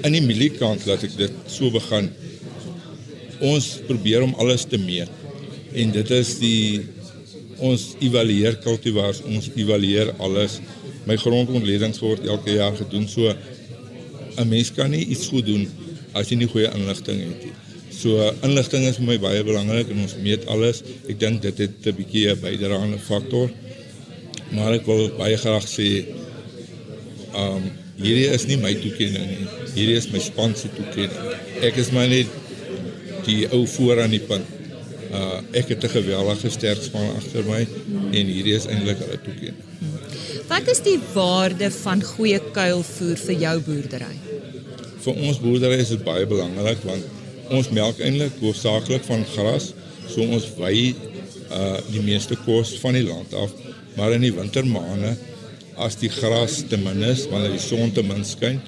in 0.05 0.12
die 0.12 0.23
mieliekant 0.23 0.85
laat 0.87 1.02
ek 1.07 1.14
dit 1.19 1.33
so 1.50 1.71
begin. 1.73 2.11
ons 3.40 3.66
probeer 3.87 4.23
om 4.25 4.35
alles 4.40 4.64
te 4.64 4.78
meet. 4.81 5.11
En 5.76 5.90
dit 5.93 6.11
is 6.16 6.31
die 6.40 6.87
ons 7.59 7.83
evalueer 8.00 8.57
kultivars, 8.64 9.23
ons 9.28 9.50
evalueer 9.57 10.14
alles. 10.25 10.61
My 11.09 11.16
grondontledings 11.21 12.00
word 12.00 12.25
elke 12.26 12.57
jaar 12.57 12.76
gedoen 12.76 13.09
so 13.09 13.33
'n 14.37 14.49
mens 14.49 14.73
kan 14.73 14.90
nie 14.90 15.07
iets 15.07 15.28
goed 15.28 15.47
doen 15.47 15.69
as 16.12 16.28
jy 16.28 16.37
nie 16.37 16.49
goeie 16.49 16.71
inligting 16.75 17.21
het 17.21 17.45
nie. 17.45 17.52
So 17.96 18.20
inligting 18.44 18.84
is 18.84 18.98
vir 19.00 19.06
my 19.08 19.16
baie 19.20 19.44
belangrik 19.46 19.88
en 19.92 20.02
ons 20.04 20.18
meet 20.20 20.44
alles. 20.52 20.82
Ek 21.08 21.16
dink 21.20 21.40
dit 21.46 21.62
het 21.64 21.86
'n 21.86 21.96
bietjie 21.96 22.28
'n 22.28 22.40
bydraende 22.40 22.98
faktor. 22.98 23.48
Maar 24.52 24.74
ek 24.74 24.86
wil 24.86 25.08
baie 25.16 25.36
graag 25.36 25.64
sê 25.64 26.04
um 27.34 27.62
hierdie 27.96 28.28
is 28.28 28.46
nie 28.46 28.56
my 28.56 28.74
toekenning 28.74 29.26
nie. 29.30 29.48
Hierdie 29.74 29.96
is 29.96 30.10
my 30.12 30.20
span 30.20 30.54
se 30.54 30.68
toekenning. 30.68 31.16
Ek 31.62 31.76
is 31.76 31.90
maar 31.90 32.08
net 32.08 32.26
die 33.24 33.48
ou 33.48 33.66
voor 33.66 34.02
aan 34.02 34.10
die 34.10 34.20
punt. 34.20 34.46
Uh 35.10 35.40
ek 35.52 35.68
het 35.68 35.84
'n 35.84 35.88
geweldige 35.88 36.50
sterk 36.50 36.82
span 36.82 37.16
agter 37.16 37.44
my 37.44 37.66
en 38.12 38.26
hierdie 38.26 38.54
is 38.54 38.66
eintlik 38.66 38.98
hulle 38.98 39.18
toekenning. 39.24 39.64
Wat 40.48 40.68
is 40.68 40.80
die 40.80 40.98
waarde 41.14 41.70
van 41.70 42.02
goeie 42.02 42.40
kuilvoer 42.52 43.16
vir 43.16 43.36
jou 43.40 43.60
boerdery? 43.60 44.16
Vir 45.00 45.14
ons 45.14 45.40
boerdery 45.40 45.78
is 45.80 45.88
dit 45.88 46.04
baie 46.04 46.26
belangrik 46.26 46.82
want 46.84 47.15
ons 47.54 47.70
melk 47.74 48.00
eintlik 48.02 48.38
hoofsaaklik 48.42 49.04
van 49.06 49.24
gras, 49.34 49.72
so 50.08 50.24
ons 50.24 50.48
wy 50.58 50.94
uh 51.54 51.78
die 51.92 52.02
meeste 52.02 52.36
kos 52.42 52.74
van 52.82 52.96
die 52.98 53.06
land 53.06 53.34
af, 53.38 53.52
maar 53.96 54.14
in 54.16 54.24
die 54.26 54.34
wintermaande 54.34 55.14
as 55.76 55.98
die 56.00 56.10
gras 56.10 56.62
te 56.68 56.78
min 56.80 57.04
is 57.06 57.26
wanneer 57.30 57.54
die 57.54 57.62
son 57.62 57.92
te 57.94 58.02
min 58.06 58.24
skyn, 58.24 58.60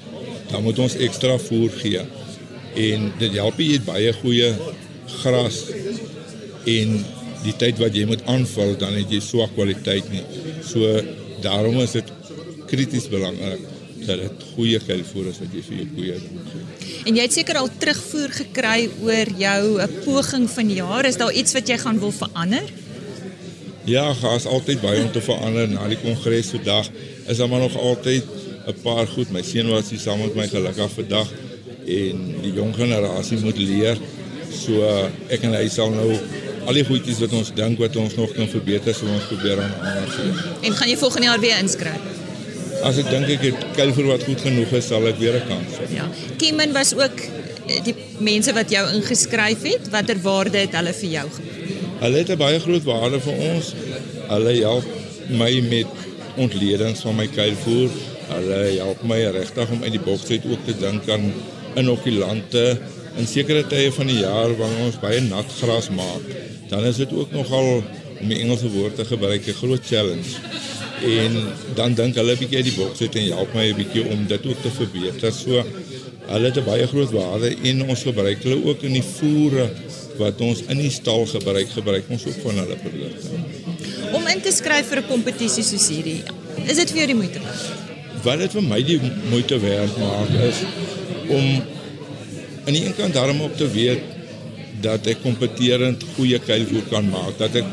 dan 0.51 0.63
moet 0.65 0.79
ons 0.79 0.97
ekstra 1.05 1.39
voer 1.49 1.73
gee. 1.81 2.03
En 2.79 3.09
dit 3.19 3.39
help 3.41 3.59
jy 3.61 3.81
baie 3.87 4.13
goeie 4.21 4.53
gras 5.23 5.63
en 6.69 6.99
die 7.45 7.55
tyd 7.59 7.81
wat 7.81 7.97
jy 7.97 8.05
moet 8.09 8.25
aanval 8.29 8.77
dan 8.81 8.97
het 8.99 9.11
jy 9.13 9.21
swak 9.25 9.55
kwaliteit 9.57 10.09
nie. 10.13 10.25
So 10.67 11.01
daarom 11.45 11.81
is 11.85 11.97
dit 11.97 12.13
krities 12.69 13.09
belangrik 13.11 13.65
dat 14.05 14.23
dit 14.25 14.47
goeie 14.55 14.81
kuilvoer 14.85 15.33
is 15.33 15.43
wat 15.43 15.55
jy 15.55 15.65
vir 15.69 15.81
jou 15.81 15.89
koeie 15.97 16.21
gee. 16.23 16.88
En 17.05 17.17
jy 17.17 17.23
het 17.23 17.33
seker 17.33 17.61
al 17.61 17.69
terugvoer 17.79 18.33
gekry 18.41 18.89
oor 19.03 19.31
jou 19.39 19.83
'n 19.83 20.03
poging 20.05 20.51
van 20.51 20.71
jaar. 20.71 21.05
Is 21.07 21.17
daar 21.17 21.33
iets 21.33 21.53
wat 21.53 21.69
jy 21.69 21.79
gaan 21.79 21.99
wil 21.99 22.13
verander? 22.13 22.65
Ja, 23.85 24.15
gaas 24.15 24.45
altyd 24.45 24.81
baie 24.81 25.03
om 25.03 25.13
te 25.13 25.21
verander 25.21 25.69
na 25.69 25.89
die 25.89 25.97
kongres 25.97 26.51
vandag. 26.53 26.91
Is 27.27 27.37
daar 27.37 27.49
maar 27.49 27.61
nog 27.61 27.77
altyd 27.77 28.25
'n 28.67 28.81
paar 28.83 29.07
goed. 29.07 29.31
My 29.31 29.43
seun 29.43 29.69
was 29.69 29.91
hier 29.91 29.99
saam 29.99 30.19
met 30.21 30.35
my 30.35 30.49
gelukkig 30.49 30.91
vandag 30.91 31.29
en 31.87 32.35
die 32.43 32.53
jong 32.53 32.75
generasie 32.75 33.39
moet 33.39 33.59
leer. 33.59 33.97
So 34.53 34.83
ek 35.29 35.43
en 35.43 35.55
hy 35.55 35.69
sal 35.69 35.91
nou 35.91 36.13
al 36.69 36.77
die 36.77 36.85
goedjies 36.85 37.21
wat 37.25 37.33
ons 37.33 37.51
dink 37.57 37.81
wat 37.81 37.97
ons 37.97 38.15
nog 38.19 38.33
kan 38.37 38.49
verbeter, 38.49 38.95
so 38.95 39.09
ons 39.09 39.29
probeer 39.31 39.63
aan 39.63 39.75
ander 39.81 40.11
gee. 40.13 40.33
En 40.69 40.77
gaan 40.77 40.89
jy 40.89 40.97
volgende 41.01 41.27
jaar 41.31 41.41
weer 41.41 41.59
inskryf? 41.59 42.08
As 42.87 42.99
ek 43.01 43.09
dink 43.11 43.29
ek 43.29 43.43
het 43.43 43.65
kuilvoer 43.77 44.07
wat 44.13 44.25
goed 44.29 44.41
genoeg 44.45 44.73
is, 44.79 44.87
sal 44.87 45.07
ek 45.11 45.19
weer 45.19 45.37
'n 45.39 45.47
kans 45.49 45.79
hê. 45.81 45.87
Ja. 45.95 46.07
Kimmen 46.39 46.73
was 46.73 46.95
ook 46.95 47.19
eh, 47.67 47.83
die 47.85 47.95
mense 48.19 48.53
wat 48.53 48.71
jou 48.71 48.85
ingeskryf 48.95 49.63
het. 49.63 49.91
Watter 49.91 50.19
waarde 50.23 50.59
het 50.59 50.73
hulle 50.73 50.93
vir 50.93 51.11
jou 51.11 51.27
gebring? 51.37 51.67
Hulle 52.01 52.19
het 52.19 52.31
'n 52.31 52.39
baie 52.39 52.61
groot 52.61 52.85
waarde 52.85 53.21
vir 53.21 53.35
ons. 53.53 53.75
Hulle 54.29 54.53
help 54.61 54.87
my 55.29 55.61
met 55.61 55.87
ontledings 56.37 57.01
van 57.01 57.17
my 57.17 57.27
kuilvoer. 57.27 57.91
Hulle 58.29 58.61
help 58.79 59.03
my 59.03 59.21
regtig 59.25 59.71
om 59.71 59.83
uit 59.83 59.93
die 59.93 60.05
boks 60.05 60.31
uit 60.31 60.45
ook 60.45 60.65
te 60.65 60.75
dink 60.79 61.09
aan 61.09 61.33
inokulante 61.75 62.79
in 63.17 63.27
sekere 63.27 63.67
tye 63.67 63.91
van 63.93 64.07
die 64.07 64.21
jaar 64.21 64.57
wanneer 64.57 64.85
ons 64.87 65.01
baie 65.01 65.21
nat 65.21 65.47
gras 65.61 65.89
maak. 65.91 66.23
Dan 66.69 66.85
is 66.85 66.97
dit 66.97 67.13
ook 67.13 67.33
nogal 67.33 67.83
om 68.21 68.29
die 68.29 68.39
Engelse 68.39 68.71
woord 68.71 68.97
te 68.97 69.05
gebruik 69.05 69.47
'n 69.47 69.59
groot 69.63 69.85
challenge. 69.87 70.39
En 71.05 71.37
dan 71.75 71.95
dink 71.95 72.15
hulle 72.15 72.33
'n 72.35 72.39
bietjie 72.39 72.57
uit 72.57 72.69
die 72.71 72.79
boks 72.79 73.01
uit 73.01 73.15
en 73.15 73.27
help 73.39 73.55
my 73.55 73.69
'n 73.71 73.77
bietjie 73.77 74.05
om 74.05 74.27
dit 74.27 74.47
ook 74.47 74.63
te 74.63 74.71
verbeter. 74.71 75.33
So 75.33 75.65
hulle 76.27 76.47
het 76.47 76.57
'n 76.57 76.65
baie 76.65 76.87
groot 76.87 77.11
waarde 77.11 77.57
en 77.63 77.89
ons 77.89 78.03
gebruik 78.03 78.43
hulle 78.43 78.65
ook 78.65 78.83
in 78.83 78.93
die 78.93 79.03
voere 79.03 79.71
wat 80.19 80.41
ons 80.41 80.63
in 80.69 80.79
die 80.79 80.91
stal 80.91 81.27
gebruik, 81.27 81.71
gebruik 81.71 82.05
ons 82.09 82.27
ook 82.27 82.39
van 82.43 82.59
hulle 82.59 82.77
produkte. 82.77 83.29
Om 84.13 84.27
in 84.27 84.41
te 84.41 84.53
skryf 84.53 84.87
vir 84.89 84.99
'n 84.99 85.07
kompetisie 85.07 85.63
soos 85.63 85.89
hierdie, 85.89 86.23
is 86.67 86.77
dit 86.77 86.91
vir 86.91 86.99
jou 86.99 87.07
die 87.07 87.21
moeite 87.23 87.41
werd? 87.41 87.65
Wat 88.23 88.39
dit 88.39 88.53
vir 88.53 88.63
my 88.63 88.83
die 88.83 89.01
moeite 89.31 89.61
werd 89.61 89.99
maak 89.99 90.31
is 90.51 90.59
om 91.29 91.63
aan 92.67 92.75
die 92.75 92.85
een 92.85 92.97
kant 92.97 93.15
daarom 93.15 93.41
op 93.41 93.57
te 93.57 93.71
weet 93.71 94.01
dat 94.81 95.07
ek 95.07 95.23
kompeterend 95.23 96.05
goeie 96.17 96.39
kuilvoer 96.39 96.83
kan 96.91 97.09
maak, 97.09 97.39
dat 97.39 97.55
ek 97.55 97.65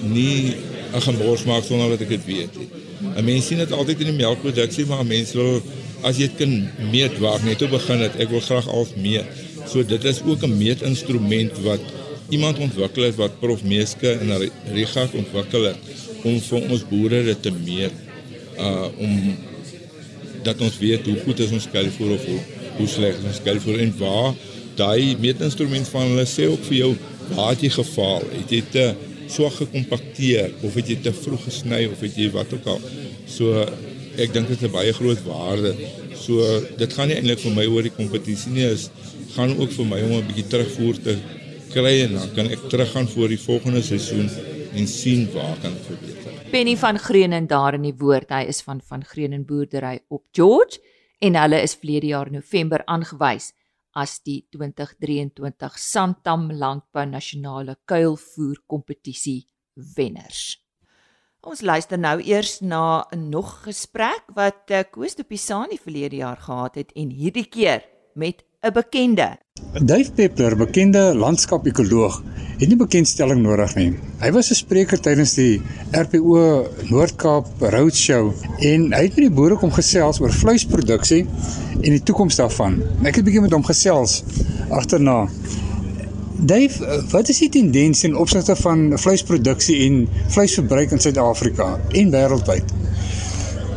nie 0.00 0.56
'n 0.92 1.00
gemors 1.00 1.44
maak 1.44 1.64
sonder 1.64 1.88
dat 1.88 2.00
ek 2.00 2.08
dit 2.08 2.24
weet 2.24 2.58
nie. 2.58 2.68
'n 3.16 3.24
Mens 3.24 3.46
sien 3.46 3.58
dit 3.58 3.72
altyd 3.72 4.00
in 4.00 4.10
die 4.12 4.20
melkproduksie, 4.24 4.86
maar 4.86 5.06
mense 5.06 5.36
wil 5.36 5.62
as 6.02 6.16
jy 6.18 6.26
dit 6.26 6.36
kan 6.36 6.54
meet 6.90 7.18
waar 7.18 7.40
net 7.44 7.58
te 7.58 7.68
begin 7.70 8.00
het, 8.00 8.16
ek 8.18 8.30
wil 8.30 8.40
graag 8.40 8.68
al 8.68 8.86
meet. 8.96 9.24
So 9.70 9.84
dit 9.86 10.04
is 10.04 10.22
ook 10.22 10.42
'n 10.42 10.56
meetinstrument 10.58 11.58
wat 11.62 11.80
iemand 12.28 12.58
ontwikkel 12.58 13.02
het 13.02 13.16
wat 13.16 13.38
Prof 13.40 13.62
Meeske 13.62 14.18
in 14.20 14.32
Riga 14.72 15.08
ontwikkel 15.12 15.62
het 15.62 15.76
om 16.24 16.40
vir 16.40 16.70
ons 16.70 16.84
boere 16.88 17.24
dit 17.24 17.42
te 17.42 17.52
meet. 17.52 17.92
Uh 18.58 18.88
om 18.98 19.36
dat 20.42 20.60
ons 20.60 20.78
weet 20.78 21.06
hoe 21.06 21.18
goed 21.24 21.38
is 21.38 21.50
ons 21.50 21.68
kuilvoer 21.70 22.10
of 22.16 22.24
hoe, 22.26 22.40
hoe 22.76 22.88
sleg 22.88 23.18
is 23.18 23.24
ons 23.24 23.42
kuilvoer 23.44 23.78
en 23.78 23.94
waar 23.98 24.34
daai 24.74 25.16
meetinstrument 25.20 25.88
van 25.88 26.08
hulle 26.08 26.26
sê 26.26 26.48
ook 26.50 26.64
vir 26.68 26.76
jou 26.76 26.92
waar 27.34 27.52
het 27.52 27.62
jy 27.62 27.70
gefaal? 27.70 28.24
Het 28.32 28.50
jy 28.56 28.62
te 28.70 28.86
swak 29.32 29.56
gekompakteer 29.60 30.52
of 30.66 30.76
het 30.78 30.92
jy 30.92 30.98
te 31.04 31.12
vroeg 31.16 31.46
gesny 31.48 31.86
of 31.90 32.00
het 32.04 32.16
jy 32.18 32.28
wat 32.34 32.52
ook 32.56 32.68
al. 32.74 32.80
So 33.26 33.64
ek 34.20 34.32
dink 34.34 34.48
dit 34.48 34.60
het 34.60 34.68
'n 34.68 34.72
baie 34.72 34.92
groot 34.92 35.22
waarde. 35.24 35.74
So 36.14 36.60
dit 36.76 36.92
gaan 36.92 37.08
nie 37.08 37.16
eintlik 37.16 37.40
vir 37.40 37.54
my 37.54 37.66
oor 37.66 37.82
die 37.82 37.96
kompetisie 37.96 38.52
nie, 38.52 38.66
is 38.66 38.90
gaan 39.34 39.56
ook 39.58 39.72
vir 39.72 39.86
my 39.86 40.00
om 40.02 40.12
'n 40.12 40.26
bietjie 40.28 40.48
terugvoer 40.48 40.96
te 41.02 41.16
kry 41.72 42.02
en 42.04 42.12
dan 42.18 42.34
kan 42.34 42.46
ek 42.50 42.68
teruggaan 42.68 43.08
vir 43.08 43.28
die 43.28 43.40
volgende 43.40 43.82
seisoen 43.82 44.28
en 44.74 44.86
sien 44.86 45.28
waar 45.32 45.56
kan 45.62 45.72
ek 45.72 45.84
verbeter. 45.88 46.32
Penny 46.50 46.76
van 46.76 46.98
Greenen 46.98 47.46
daar 47.46 47.74
in 47.74 47.82
die 47.82 47.96
woord. 47.96 48.28
Hy 48.28 48.44
is 48.48 48.60
van 48.60 48.80
van 48.84 49.04
Greenen 49.04 49.44
boerdery 49.44 50.00
op 50.08 50.22
George 50.32 50.78
en 51.18 51.34
hulle 51.34 51.62
is 51.62 51.74
verlede 51.74 52.06
jaar 52.06 52.30
November 52.30 52.82
aangewys 52.84 53.52
as 53.92 54.20
die 54.24 54.46
2023 54.50 55.78
Santam 55.78 56.50
Landbou 56.50 57.04
Nasionale 57.06 57.76
Kuilvoer 57.84 58.62
Kompetisie 58.66 59.46
wenners. 59.96 60.58
Ons 61.42 61.60
luister 61.66 61.98
nou 61.98 62.20
eers 62.22 62.60
na 62.60 63.04
'n 63.12 63.28
nog 63.28 63.62
gesprek 63.64 64.22
wat 64.34 64.70
eh, 64.70 64.84
Koos 64.90 65.14
de 65.14 65.24
Pisani 65.24 65.78
verlede 65.78 66.16
jaar 66.16 66.36
gehad 66.36 66.74
het 66.74 66.92
en 66.92 67.10
hierdie 67.10 67.48
keer 67.48 67.82
met 68.14 68.44
'n 68.62 68.72
bekende. 68.72 69.38
Dave 69.84 70.12
Peppler, 70.14 70.56
bekende 70.56 71.14
landskapekoloog, 71.14 72.20
het 72.58 72.68
nie 72.70 72.76
bekendstelling 72.78 73.40
nodig 73.42 73.74
nie. 73.74 73.88
Hy 74.20 74.30
was 74.36 74.50
'n 74.50 74.54
spreker 74.54 75.00
tydens 75.00 75.34
die 75.34 75.60
RPO 75.90 76.68
Noord-Kaap 76.90 77.46
Roadshow 77.58 78.30
en 78.58 78.92
hy 78.92 79.02
het 79.02 79.16
met 79.16 79.26
die 79.26 79.34
boere 79.34 79.56
kom 79.58 79.72
gesels 79.72 80.20
oor 80.20 80.30
vleisproduksie 80.30 81.26
en 81.80 81.90
die 81.90 82.02
toekoms 82.02 82.38
daarvan. 82.38 82.78
Ek 83.02 83.16
het 83.16 83.18
'n 83.18 83.24
bietjie 83.24 83.42
met 83.42 83.52
hom 83.52 83.64
gesels 83.64 84.22
agterna. 84.70 85.28
Dave, 86.38 87.02
wat 87.10 87.28
is 87.28 87.38
die 87.38 87.48
tendens 87.48 88.04
in 88.04 88.16
opsigte 88.16 88.56
van 88.56 88.92
vleisproduksie 88.98 89.86
en 89.86 90.08
vleisverbruik 90.28 90.90
in 90.90 91.00
Suid-Afrika 91.00 91.80
en 91.90 92.10
wêreldwyd? 92.10 92.70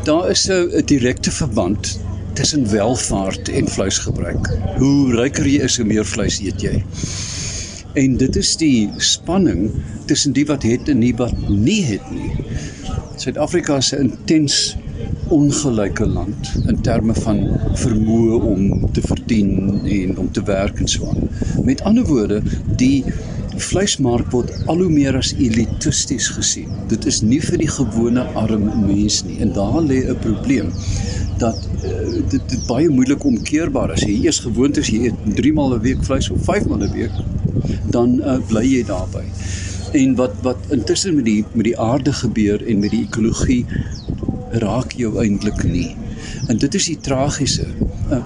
Daar 0.03 0.29
is 0.29 0.47
'n 0.49 0.85
direkte 0.85 1.31
verband 1.31 2.04
tussen 2.35 2.69
welvaart 2.71 3.49
en 3.49 3.67
vleisgebruik. 3.67 4.49
Hoe 4.77 5.15
ryker 5.15 5.47
jy 5.47 5.61
is, 5.63 5.77
hoe 5.79 5.87
meer 5.87 6.05
vleis 6.05 6.39
eet 6.43 6.61
jy. 6.61 6.79
En 7.95 8.17
dit 8.19 8.35
is 8.35 8.55
die 8.59 8.89
spanning 8.99 9.69
tussen 10.09 10.35
die 10.35 10.45
wat 10.49 10.65
het 10.67 10.89
en 10.91 10.99
die 10.99 11.13
wat 11.15 11.35
nie 11.49 11.81
het 11.87 12.09
nie. 12.11 12.33
Suid-Afrika 13.15 13.77
is 13.79 13.93
'n 13.95 14.09
intens 14.09 14.75
ongelyke 15.27 16.05
land 16.05 16.51
in 16.67 16.81
terme 16.81 17.13
van 17.13 17.39
vermoë 17.73 18.41
om 18.51 18.91
te 18.91 19.01
verdien 19.01 19.81
en 19.85 20.17
om 20.17 20.31
te 20.31 20.43
werk 20.43 20.79
en 20.79 20.87
so 20.87 21.07
aan. 21.07 21.29
Met 21.63 21.81
ander 21.81 22.05
woorde, 22.05 22.41
die 22.75 23.03
vleismark 23.57 24.31
word 24.31 24.51
al 24.65 24.83
hoe 24.83 24.91
meer 24.91 25.15
as 25.17 25.33
elitisties 25.39 26.27
gesien. 26.35 26.71
Dit 26.91 27.05
is 27.05 27.21
nie 27.21 27.39
vir 27.41 27.57
die 27.57 27.71
gewone 27.71 28.25
arm 28.35 28.67
mens 28.85 29.23
nie 29.23 29.39
en 29.45 29.53
daar 29.55 29.81
lê 29.81 30.03
'n 30.03 30.19
probleem 30.19 30.71
dat 31.37 31.67
uh, 31.83 32.21
dit, 32.29 32.41
dit 32.49 32.65
baie 32.67 32.89
moeilik 32.89 33.23
omkeerbaar 33.23 33.93
is. 33.95 34.05
Jy 34.07 34.25
eers 34.25 34.39
gewoond 34.45 34.77
is 34.77 34.91
jy 34.91 35.09
eet 35.09 35.35
3 35.39 35.53
maal 35.53 35.75
'n 35.75 35.83
week 35.83 36.03
vleis 36.07 36.29
of 36.29 36.43
5 36.47 36.67
maal 36.71 36.85
'n 36.87 36.91
week, 36.91 37.15
dan 37.91 38.19
uh, 38.21 38.37
bly 38.47 38.63
jy 38.63 38.83
daarby. 38.87 39.23
En 39.91 40.15
wat 40.15 40.33
wat 40.41 40.57
intussen 40.69 41.15
met 41.15 41.25
die 41.25 41.43
met 41.53 41.65
die 41.65 41.77
aarde 41.79 42.13
gebeur 42.13 42.63
en 42.67 42.79
met 42.79 42.91
die 42.91 43.03
ekologie 43.03 43.65
raak 44.51 44.91
jou 44.91 45.19
eintlik 45.19 45.63
nie. 45.63 45.95
En 46.47 46.57
dit 46.57 46.73
is 46.75 46.85
die 46.85 46.99
tragiese. 46.99 47.67
Uh, 48.11 48.23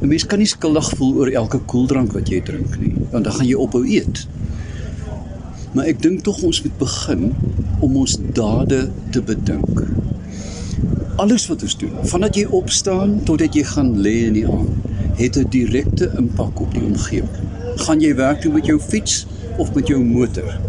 'n 0.00 0.08
Mens 0.08 0.26
kan 0.26 0.38
nie 0.38 0.46
skuldig 0.46 0.90
voel 0.96 1.14
oor 1.14 1.30
elke 1.30 1.58
koeldrank 1.58 2.12
wat 2.12 2.28
jy 2.28 2.40
drink 2.40 2.78
nie, 2.78 2.94
want 3.10 3.24
dan 3.24 3.32
gaan 3.32 3.46
jy 3.46 3.54
ophou 3.54 3.82
eet. 3.86 4.26
Maar 5.74 5.90
ek 5.90 6.02
dink 6.02 6.22
tog 6.22 6.42
ons 6.42 6.62
moet 6.62 6.78
begin 6.78 7.34
om 7.80 7.96
ons 7.96 8.18
dade 8.32 8.90
te 9.10 9.22
bedink. 9.22 9.82
Alles 11.18 11.48
wat 11.50 11.62
ons 11.66 11.74
doen, 11.74 11.94
vandat 12.06 12.36
jy 12.38 12.44
opstaan 12.54 13.16
totdat 13.26 13.56
jy 13.58 13.64
gaan 13.66 13.88
lê 13.98 14.12
in 14.28 14.36
die 14.36 14.44
aand, 14.46 14.84
het 15.18 15.38
'n 15.40 15.48
direkte 15.50 16.06
impak 16.20 16.60
op 16.62 16.74
die 16.74 16.84
omgewing. 16.86 17.48
Gaan 17.76 18.00
jy 18.00 18.14
werk 18.14 18.40
toe 18.40 18.52
met 18.52 18.66
jou 18.66 18.78
fiets 18.80 19.26
of 19.56 19.74
met 19.74 19.88
jou 19.88 19.98
motor? 20.04 20.60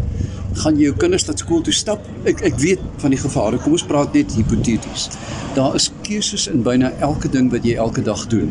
Gaan 0.54 0.76
jy 0.76 0.84
jou 0.90 0.96
kinders 0.96 1.26
na 1.28 1.36
skool 1.36 1.62
toe 1.62 1.74
stap? 1.74 2.02
Ek 2.24 2.42
ek 2.42 2.58
weet 2.58 2.80
van 2.98 3.10
die 3.10 3.20
gevare. 3.20 3.58
Kom 3.58 3.72
ons 3.72 3.84
praat 3.84 4.14
net 4.14 4.34
hipoteties. 4.34 5.10
Daar 5.54 5.76
is 5.76 5.92
keuses 6.02 6.48
in 6.48 6.64
byna 6.64 6.92
elke 7.00 7.30
ding 7.30 7.52
wat 7.52 7.64
jy 7.64 7.76
elke 7.76 8.02
dag 8.02 8.28
doen 8.28 8.50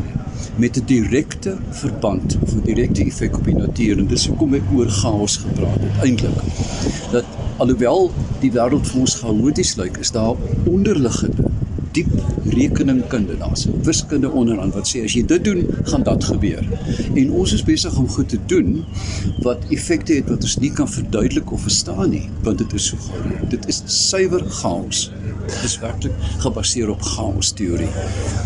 met 0.57 0.77
'n 0.77 0.85
direkte 0.87 1.59
verband 1.71 2.39
of 2.43 2.55
'n 2.55 2.63
direkte 2.65 3.05
effek 3.05 3.37
op 3.39 3.45
die 3.45 3.57
natuur 3.57 3.99
en 3.99 4.07
dis 4.07 4.27
hoekom 4.27 4.55
ek 4.55 4.71
oor 4.75 4.89
chaos 4.89 5.37
gepraat 5.37 5.81
het 5.81 6.03
eintlik. 6.03 6.43
Dat 7.11 7.25
alhoewel 7.57 8.13
die 8.41 8.53
wêreld 8.53 8.87
vir 8.87 9.01
ons 9.01 9.15
chaoties 9.15 9.77
lyk, 9.77 9.97
is 9.97 10.11
daar 10.11 10.35
onderliggende 10.65 11.48
deep. 12.05 12.38
Rekeningkunde 12.45 13.39
daar's 13.39 13.67
wiskunde 13.83 14.31
onderaan 14.31 14.71
wat 14.75 14.89
sê 14.89 15.05
as 15.05 15.15
jy 15.17 15.25
dit 15.27 15.45
doen, 15.45 15.65
gaan 15.91 16.03
dat 16.07 16.25
gebeur. 16.25 16.65
En 17.15 17.33
ons 17.33 17.53
is 17.53 17.65
besig 17.65 17.99
om 17.99 18.09
goed 18.09 18.29
te 18.29 18.39
doen 18.47 18.85
wat 19.47 19.65
effekte 19.75 20.19
het 20.19 20.29
wat 20.31 20.43
ons 20.43 20.59
nie 20.63 20.73
kan 20.73 20.89
verduidelik 20.89 21.53
of 21.53 21.67
verstaan 21.67 22.11
nie, 22.11 22.27
want 22.47 22.59
dit 22.59 22.73
is 22.73 22.91
so 22.93 22.97
groot. 23.09 23.51
Dit 23.51 23.69
is 23.69 23.83
suiwer 23.87 24.45
chaos. 24.61 25.09
Dit 25.49 25.63
is 25.65 25.79
werklik 25.81 26.13
gebaseer 26.43 26.91
op 26.93 27.03
chaos 27.03 27.53
teorie. 27.57 27.89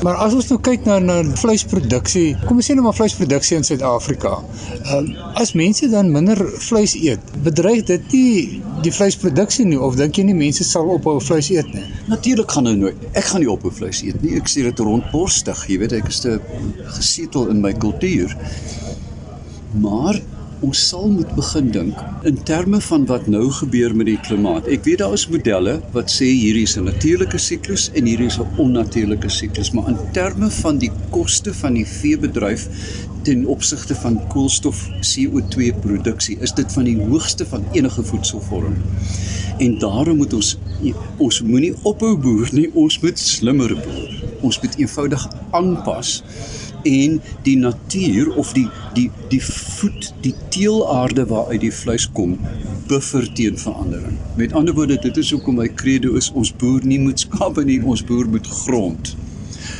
Maar 0.07 0.21
as 0.23 0.37
ons 0.39 0.49
nou 0.53 0.59
kyk 0.63 0.85
na 0.87 0.99
na 1.03 1.17
vleisproduksie, 1.39 2.37
kom 2.47 2.61
ons 2.63 2.71
sê 2.71 2.77
nou 2.79 2.85
maar 2.87 2.97
vleisproduksie 2.97 3.59
in 3.59 3.67
Suid-Afrika. 3.67 4.39
Ehm 4.83 4.99
um, 4.99 5.11
as 5.43 5.55
mense 5.59 5.89
dan 5.91 6.13
minder 6.13 6.39
vleis 6.63 6.95
eet, 6.99 7.33
bedreig 7.43 7.83
dit 7.89 8.13
nie 8.15 8.61
die 8.85 8.93
vleisproduksie 8.95 9.67
nie 9.67 9.79
of 9.81 9.97
dink 9.99 10.19
jy 10.19 10.27
nie 10.29 10.37
mense 10.39 10.65
sal 10.67 10.91
ophou 10.95 11.19
vleis 11.23 11.51
eet 11.55 11.69
nie? 11.75 11.85
Natuurlik 12.13 12.51
gaan 12.55 12.69
nou 12.69 12.77
nooit. 12.85 13.07
Ek 13.19 13.27
gaan 13.33 13.43
nie 13.43 13.51
ophou 13.51 13.73
vleis 13.83 14.03
eet 14.07 14.23
nie. 14.23 14.37
Ek 14.39 14.51
sê 14.51 14.65
dit 14.67 14.83
rondborstig, 14.85 15.67
jy 15.69 15.81
weet, 15.83 15.97
ek 15.99 16.11
is 16.13 16.23
te 16.25 16.39
gesetel 16.97 17.51
in 17.53 17.63
my 17.65 17.75
kultuur. 17.83 18.35
Maar 19.83 20.21
ons 20.63 20.83
sal 20.89 21.09
moet 21.11 21.31
begin 21.35 21.71
dink 21.75 22.03
in 22.29 22.37
terme 22.49 22.79
van 22.87 23.05
wat 23.11 23.27
nou 23.31 23.49
gebeur 23.59 23.95
met 23.99 24.07
die 24.07 24.19
klimaat. 24.27 24.69
Ek 24.71 24.85
weet 24.87 25.01
daar 25.03 25.15
is 25.17 25.27
modelle 25.31 25.79
wat 25.95 26.13
sê 26.15 26.29
hierdie 26.31 26.63
is 26.69 26.77
'n 26.79 26.87
natuurlike 26.87 27.39
siklus 27.39 27.91
en 27.95 28.07
hierdie 28.07 28.31
is 28.31 28.39
'n 28.39 28.47
onnatuurlike 28.59 29.29
siklus, 29.29 29.73
maar 29.73 29.89
in 29.89 29.99
terme 30.13 30.51
van 30.51 30.79
die 30.79 30.93
koste 31.11 31.55
van 31.55 31.75
die 31.75 31.87
veebedryf 31.87 32.69
ten 33.23 33.47
opsigte 33.47 33.95
van 33.95 34.21
koolstof 34.29 34.89
CO2 35.01 35.73
produksie 35.81 36.39
is 36.41 36.53
dit 36.53 36.73
van 36.73 36.85
die 36.85 36.99
hoogste 36.99 37.47
van 37.47 37.65
enige 37.73 38.03
voedselvorm. 38.03 38.77
En 39.59 39.79
daarom 39.79 40.17
moet 40.17 40.33
ons 40.33 40.59
ons 41.17 41.43
moenie 41.43 41.75
ophou 41.83 42.17
boer 42.19 42.49
nie, 42.53 42.71
ons 42.75 43.01
moet 43.01 43.19
slimmer 43.19 43.75
boer. 43.75 44.23
Ons 44.41 44.61
moet 44.61 44.79
eenvoudig 44.79 45.29
aanpas 45.51 46.23
en 46.89 47.19
die 47.47 47.57
natuur 47.59 48.35
of 48.37 48.53
die 48.57 48.69
die 48.97 49.09
die 49.33 49.41
voed 49.43 50.13
die 50.25 50.35
teelaarde 50.55 51.27
waaruit 51.31 51.63
die 51.65 51.73
vleis 51.73 52.09
kom 52.13 52.37
buffer 52.91 53.27
teen 53.35 53.59
verandering. 53.59 54.19
Met 54.37 54.53
ander 54.53 54.75
woorde, 54.75 54.99
dit 55.01 55.17
is 55.17 55.31
hoekom 55.33 55.57
my 55.61 55.69
credo 55.81 56.17
is 56.21 56.31
ons 56.37 56.53
boer 56.61 56.85
nie 56.85 56.99
moet 57.01 57.21
skape 57.25 57.65
nie, 57.65 57.79
ons 57.85 58.05
boer 58.05 58.29
moet 58.29 58.47
grond. 58.65 59.13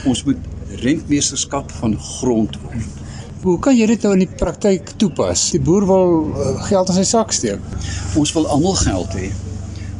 Ons 0.09 0.25
moet 0.25 0.51
rentmeesterskap 0.83 1.73
van 1.81 1.97
grond 1.99 2.57
word. 2.63 3.01
Hoe 3.43 3.59
kan 3.59 3.75
jy 3.77 3.89
dit 3.91 4.05
nou 4.07 4.13
in 4.15 4.23
die 4.23 4.35
praktyk 4.39 4.95
toepas? 5.03 5.49
Die 5.53 5.61
boer 5.61 5.87
wil 5.89 6.13
uh, 6.31 6.53
geld 6.69 6.93
in 6.93 7.01
sy 7.01 7.07
sak 7.11 7.35
steek. 7.35 7.73
Ons 8.19 8.33
wil 8.37 8.47
almal 8.55 8.79
geld 8.81 9.17
hê. 9.19 9.33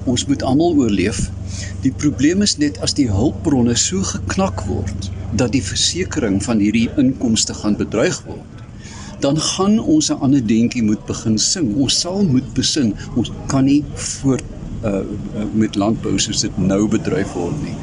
Ons 0.09 0.25
moet 0.31 0.45
almal 0.47 0.79
oorleef. 0.79 1.27
Die 1.83 1.93
probleem 1.93 2.47
is 2.47 2.57
net 2.63 2.79
as 2.87 2.95
die 2.95 3.09
hulpbronne 3.11 3.75
so 3.79 4.07
geknak 4.07 4.63
word 4.71 5.11
dat 5.37 5.53
die 5.53 5.63
versekering 5.65 6.43
van 6.45 6.59
hierdie 6.59 6.89
inkomste 7.01 7.55
gaan 7.55 7.77
bedreig 7.77 8.19
word, 8.27 8.63
dan 9.23 9.39
gaan 9.39 9.79
ons 9.79 10.11
'n 10.11 10.19
ander 10.21 10.47
deuntjie 10.47 10.83
moet 10.83 11.07
begin 11.07 11.39
sing. 11.39 11.77
Ons 11.77 12.01
sal 12.01 12.25
moet 12.25 12.55
besin. 12.55 12.95
Ons 13.15 13.31
kan 13.47 13.65
nie 13.65 13.85
voort 13.95 14.45
uh, 14.85 15.01
met 15.55 15.75
landbou 15.75 16.19
soos 16.19 16.41
dit 16.41 16.59
nou 16.59 16.89
bedryf 16.89 17.33
word 17.33 17.63
nie. 17.63 17.75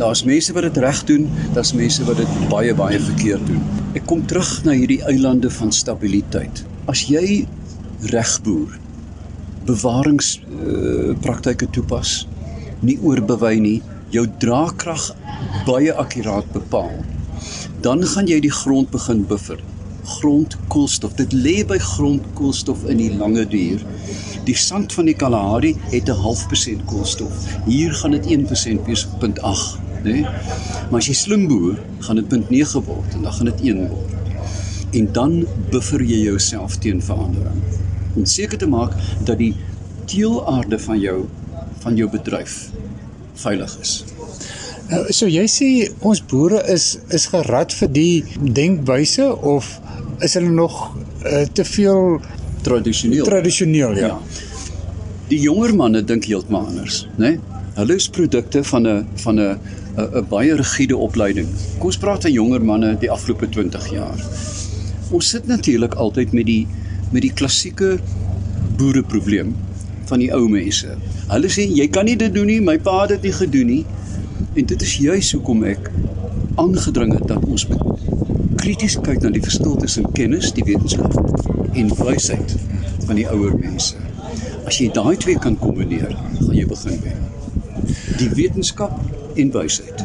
Daar's 0.00 0.24
mense 0.24 0.52
wat 0.52 0.62
dit 0.62 0.76
reg 0.76 1.04
doen, 1.04 1.28
daar's 1.54 1.72
mense 1.72 2.04
wat 2.04 2.16
dit 2.16 2.48
baie 2.48 2.74
baie 2.74 3.00
verkeerd 3.00 3.46
doen. 3.46 3.62
Ek 3.94 4.06
kom 4.06 4.26
terug 4.26 4.64
na 4.64 4.72
hierdie 4.72 5.02
eilande 5.04 5.50
van 5.50 5.72
stabiliteit. 5.72 6.64
As 6.88 7.04
jy 7.08 7.46
reg 8.10 8.42
boer, 8.42 8.78
bewarings 9.68 10.40
uh, 10.40 11.12
praktyke 11.20 11.68
toepas, 11.70 12.26
nie 12.80 12.96
oorbewei 13.04 13.58
nie, 13.60 13.82
jou 14.14 14.26
draagkrag 14.42 15.10
baie 15.66 15.92
akkuraat 15.94 16.48
bepaal, 16.54 16.94
dan 17.84 18.02
gaan 18.12 18.28
jy 18.28 18.40
die 18.44 18.52
grond 18.52 18.90
begin 18.92 19.22
buffer. 19.28 19.60
Grondkoolstof. 20.10 21.14
Dit 21.18 21.34
lê 21.36 21.60
by 21.66 21.78
grondkoolstof 21.78 22.82
in 22.90 22.98
die 22.98 23.12
lange 23.14 23.44
duur. 23.48 23.84
Die 24.48 24.56
sand 24.58 24.92
van 24.96 25.06
die 25.06 25.14
Kalahari 25.14 25.76
het 25.92 26.08
'n 26.08 26.22
half 26.24 26.48
persent 26.48 26.84
koolstof. 26.84 27.46
Hier 27.66 27.92
gaan 27.94 28.10
dit 28.10 28.26
1% 28.26 28.86
wees, 28.86 29.06
0.8, 29.20 29.78
né? 30.02 30.12
Nee? 30.12 30.22
Maar 30.90 30.98
as 30.98 31.06
jy 31.06 31.14
slim 31.14 31.46
boer, 31.48 31.78
gaan 32.00 32.16
dit 32.16 32.28
0.9 32.28 32.84
word 32.84 33.14
en 33.14 33.22
dan 33.22 33.32
gaan 33.32 33.46
dit 33.46 33.60
1 33.60 33.88
word. 33.88 34.10
En 34.92 35.12
dan 35.12 35.46
buffer 35.70 36.02
jy 36.02 36.22
jouself 36.22 36.76
teen 36.76 37.02
verandering. 37.02 37.62
Om 38.14 38.24
seker 38.24 38.58
te 38.58 38.66
maak 38.66 38.92
dat 39.24 39.38
die 39.38 39.54
teelaarde 40.04 40.78
van 40.78 40.98
jou 40.98 41.28
van 41.80 41.96
jou 41.96 42.10
bedryf 42.10 42.70
veilig 43.42 43.76
is. 43.80 43.94
Nou, 44.90 45.04
so 45.14 45.28
jy 45.30 45.44
sê 45.50 45.68
ons 46.06 46.20
boere 46.32 46.60
is 46.72 46.96
is 47.14 47.28
gerad 47.30 47.74
vir 47.78 47.90
die 47.94 48.14
denkwyse 48.58 49.28
of 49.54 49.68
is 50.24 50.34
hulle 50.38 50.50
nog 50.50 50.78
uh, 51.24 51.44
te 51.54 51.64
veel 51.64 52.18
tradisioneel? 52.66 53.24
Tradisioneel, 53.28 53.96
ja. 53.96 54.14
ja. 54.14 54.18
Die 55.30 55.38
jonger 55.44 55.76
manne 55.78 56.02
dink 56.04 56.26
heeltemal 56.26 56.66
anders, 56.72 57.04
né? 57.16 57.36
Nee? 57.36 57.60
Hulle 57.76 57.94
is 57.96 58.08
produkte 58.10 58.64
van 58.66 58.88
'n 58.88 59.06
van 59.22 59.38
'n 59.40 59.58
'n 59.96 60.26
baie 60.28 60.54
rigiede 60.56 60.96
opleiding. 60.96 61.48
Kom 61.78 61.86
ons 61.90 61.98
praat 61.98 62.22
van 62.22 62.32
jonger 62.32 62.62
manne 62.64 62.96
die 62.98 63.10
afgelope 63.10 63.48
20 63.48 63.90
jaar. 63.90 64.18
Ons 65.10 65.28
sit 65.28 65.46
natuurlik 65.46 65.94
altyd 65.94 66.32
met 66.32 66.46
die 66.46 66.66
met 67.12 67.22
die 67.22 67.32
klassieke 67.32 67.98
boereprobleem 68.76 69.54
van 70.10 70.22
die 70.22 70.30
ou 70.34 70.44
mense. 70.50 70.98
Hulle 71.30 71.50
sê 71.52 71.66
jy 71.70 71.86
kan 71.94 72.08
nie 72.10 72.18
dit 72.20 72.34
doen 72.34 72.50
nie, 72.50 72.60
my 72.64 72.76
pa 72.82 73.02
het 73.04 73.16
dit 73.16 73.30
nie 73.30 73.36
gedoen 73.38 73.74
nie. 73.74 73.82
En 74.58 74.66
dit 74.66 74.82
is 74.82 74.96
juis 74.98 75.32
hoekom 75.36 75.64
ek 75.70 75.90
aangedring 76.60 77.14
het 77.14 77.28
dat 77.30 77.44
ons 77.46 77.66
moet 77.70 77.90
krities 78.60 78.98
kyk 79.00 79.22
na 79.24 79.32
die 79.32 79.42
verskil 79.44 79.76
tussen 79.80 80.08
kennis, 80.16 80.52
die 80.56 80.64
wetenskap 80.66 81.14
en 81.78 81.92
wysheid 82.02 82.56
van 83.06 83.16
die 83.16 83.26
ouer 83.30 83.56
mense. 83.58 83.98
As 84.68 84.78
jy 84.78 84.90
daai 84.94 85.16
twee 85.20 85.38
kan 85.40 85.56
kombineer, 85.58 86.12
gaan 86.38 86.56
jy 86.56 86.66
begin 86.68 86.98
wen. 87.04 87.22
Die 88.20 88.28
wetenskap 88.36 88.98
en 89.40 89.52
wysheid. 89.54 90.04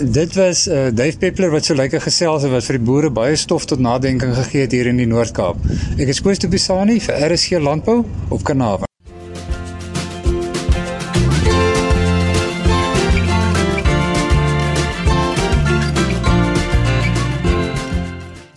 Dit 0.00 0.36
was 0.38 0.66
uh, 0.68 0.88
Dave 0.94 1.18
Peppler 1.18 1.50
wat 1.52 1.66
so 1.66 1.76
lekker 1.76 2.00
gesels 2.00 2.46
het 2.46 2.54
wat 2.54 2.64
vir 2.64 2.78
die 2.78 2.86
boere 2.86 3.10
baie 3.12 3.36
stof 3.36 3.66
tot 3.68 3.82
nadenking 3.82 4.32
gegee 4.38 4.68
het 4.68 4.76
hier 4.76 4.88
in 4.92 5.02
die 5.02 5.08
Noord-Kaap. 5.10 5.58
Ek 5.98 6.14
is 6.14 6.22
Koos 6.24 6.40
de 6.40 6.48
Pisani 6.48 7.00
vir 7.04 7.26
RSG 7.32 7.60
Landbou 7.60 8.04
op 8.30 8.46
Kanaal. 8.46 8.89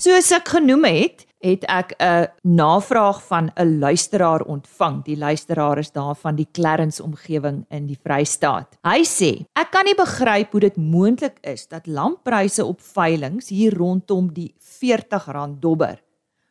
Soos 0.04 0.34
ek 0.36 0.50
genoem 0.52 0.84
het, 0.90 1.22
het 1.40 1.62
ek 1.72 1.94
'n 1.96 2.28
navraag 2.44 3.24
van 3.24 3.52
'n 3.56 3.80
luisteraar 3.80 4.42
ontvang. 4.42 5.04
Die 5.04 5.18
luisteraar 5.18 5.78
is 5.78 5.92
daar 5.92 6.16
van 6.16 6.36
die 6.36 6.48
Clarence 6.52 7.04
omgewing 7.04 7.66
in 7.70 7.86
die 7.88 8.00
Vrystaat. 8.04 8.78
Hy 8.84 9.04
sê: 9.04 9.46
"Ek 9.56 9.72
kan 9.72 9.86
nie 9.86 9.96
begryp 9.96 10.52
hoe 10.52 10.60
dit 10.60 10.76
moontlik 10.78 11.38
is 11.42 11.68
dat 11.68 11.88
lamppryse 11.88 12.66
op 12.66 12.82
veilinge 12.82 13.46
hier 13.48 13.78
rondom 13.78 14.34
die 14.34 14.54
R40 14.60 15.60
dobber, 15.60 16.02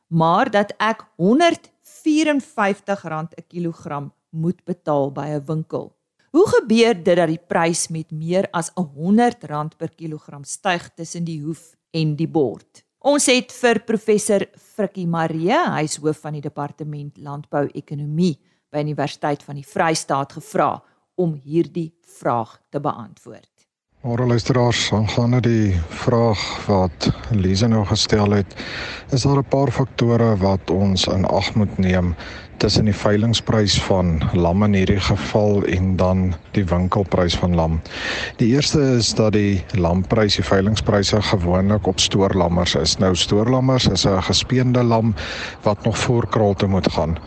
maar 0.08 0.50
dat 0.50 0.72
ek 0.78 1.04
R154 1.18 3.04
'n 3.04 3.44
kilogram 3.48 4.12
moet 4.30 4.64
betaal 4.64 5.12
by 5.12 5.26
'n 5.26 5.44
winkel." 5.44 5.92
Hoe 6.30 6.48
gebeur 6.48 7.02
dit 7.02 7.16
dat 7.16 7.28
die 7.28 7.44
prys 7.48 7.88
met 7.88 8.10
meer 8.10 8.48
as 8.50 8.70
R100 8.74 9.76
per 9.76 9.90
kilogram 9.94 10.44
styg 10.44 10.94
tussen 10.94 11.24
die 11.24 11.42
hoef 11.42 11.76
en 11.90 12.16
die 12.16 12.28
bord? 12.28 12.84
Ons 13.02 13.24
het 13.26 13.50
vir 13.50 13.80
professor 13.82 14.44
Frikkie 14.54 15.08
Marie, 15.10 15.50
hy 15.50 15.80
is 15.88 15.96
hoof 15.98 16.20
van 16.22 16.36
die 16.36 16.42
departement 16.44 17.16
landbou-ekonomie 17.18 18.36
by 18.70 18.84
Universiteit 18.84 19.42
van 19.42 19.58
die 19.58 19.66
Vrystaat 19.66 20.36
gevra 20.36 20.76
om 21.18 21.32
hierdie 21.34 21.88
vraag 22.20 22.60
te 22.70 22.78
beantwoord. 22.78 23.48
Môre 24.06 24.28
luisteraars, 24.30 24.84
aangaande 24.94 25.40
die 25.42 25.74
vraag 26.04 26.38
wat 26.68 27.08
Lise 27.34 27.66
nou 27.70 27.82
gestel 27.90 28.38
het, 28.38 28.54
is 29.10 29.26
daar 29.26 29.42
'n 29.42 29.50
paar 29.50 29.70
faktore 29.74 30.36
wat 30.38 30.70
ons 30.70 31.06
in 31.10 31.26
ag 31.26 31.54
moet 31.54 31.78
neem 31.78 32.14
tussen 32.62 32.86
die 32.86 32.94
veilingprys 32.94 33.74
van 33.82 34.20
lam 34.38 34.62
in 34.62 34.76
hierdie 34.78 35.00
geval 35.02 35.64
en 35.66 35.96
dan 35.98 36.20
die 36.54 36.62
winkelprys 36.70 37.34
van 37.40 37.56
lam. 37.58 37.80
Die 38.38 38.52
eerste 38.54 38.78
is 39.00 39.10
dat 39.18 39.34
die 39.34 39.64
lamprys, 39.74 40.36
die 40.38 40.46
veilingpryse 40.46 41.18
gewoonlik 41.32 41.88
op 41.90 41.98
stoorlammers 41.98 42.76
is. 42.78 42.94
Nou 43.02 43.16
stoorlammers 43.18 43.88
is 43.90 44.06
'n 44.06 44.22
gespeende 44.22 44.82
lam 44.82 45.14
wat 45.62 45.82
nog 45.84 45.98
voor 45.98 46.28
kraal 46.28 46.54
toe 46.54 46.68
moet 46.68 46.92
gaan. 46.92 47.18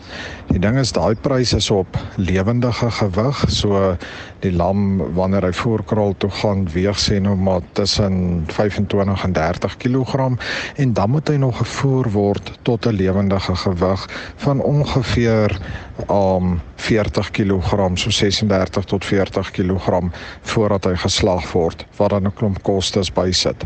Die 0.47 0.59
ding 0.59 0.77
is 0.77 0.91
daai 0.91 1.15
pryse 1.15 1.57
is 1.57 1.71
op 1.71 1.97
lewendige 2.15 2.91
gewig, 2.91 3.45
so 3.47 3.97
die 4.39 4.51
lam 4.53 4.97
wanneer 5.17 5.43
hy 5.47 5.53
voor 5.57 5.83
kraal 5.83 6.13
toe 6.17 6.29
gaan 6.29 6.67
weeg 6.73 6.99
sê 7.01 7.19
nou 7.19 7.35
maar 7.35 7.61
tussen 7.73 8.43
25 8.47 9.23
en 9.23 9.33
30 9.33 9.77
kg 9.77 10.37
en 10.75 10.93
dan 10.93 11.09
moet 11.09 11.27
hy 11.27 11.35
nog 11.35 11.57
gevoer 11.57 12.09
word 12.13 12.51
tot 12.61 12.85
'n 12.85 12.93
lewendige 12.93 13.55
gewig 13.55 14.05
van 14.35 14.61
ongeveer 14.61 15.24
ongeveer 15.25 15.57
um 16.07 16.61
40 16.75 17.31
kg 17.31 17.97
so 17.97 18.09
36 18.09 18.85
tot 18.85 19.05
40 19.05 19.51
kg 19.51 20.11
voordat 20.41 20.85
hy 20.85 20.95
geslag 20.95 21.51
word 21.51 21.85
wat 21.97 22.09
dan 22.09 22.27
'n 22.27 22.33
klomp 22.33 22.61
kostes 22.63 23.11
bysit. 23.11 23.65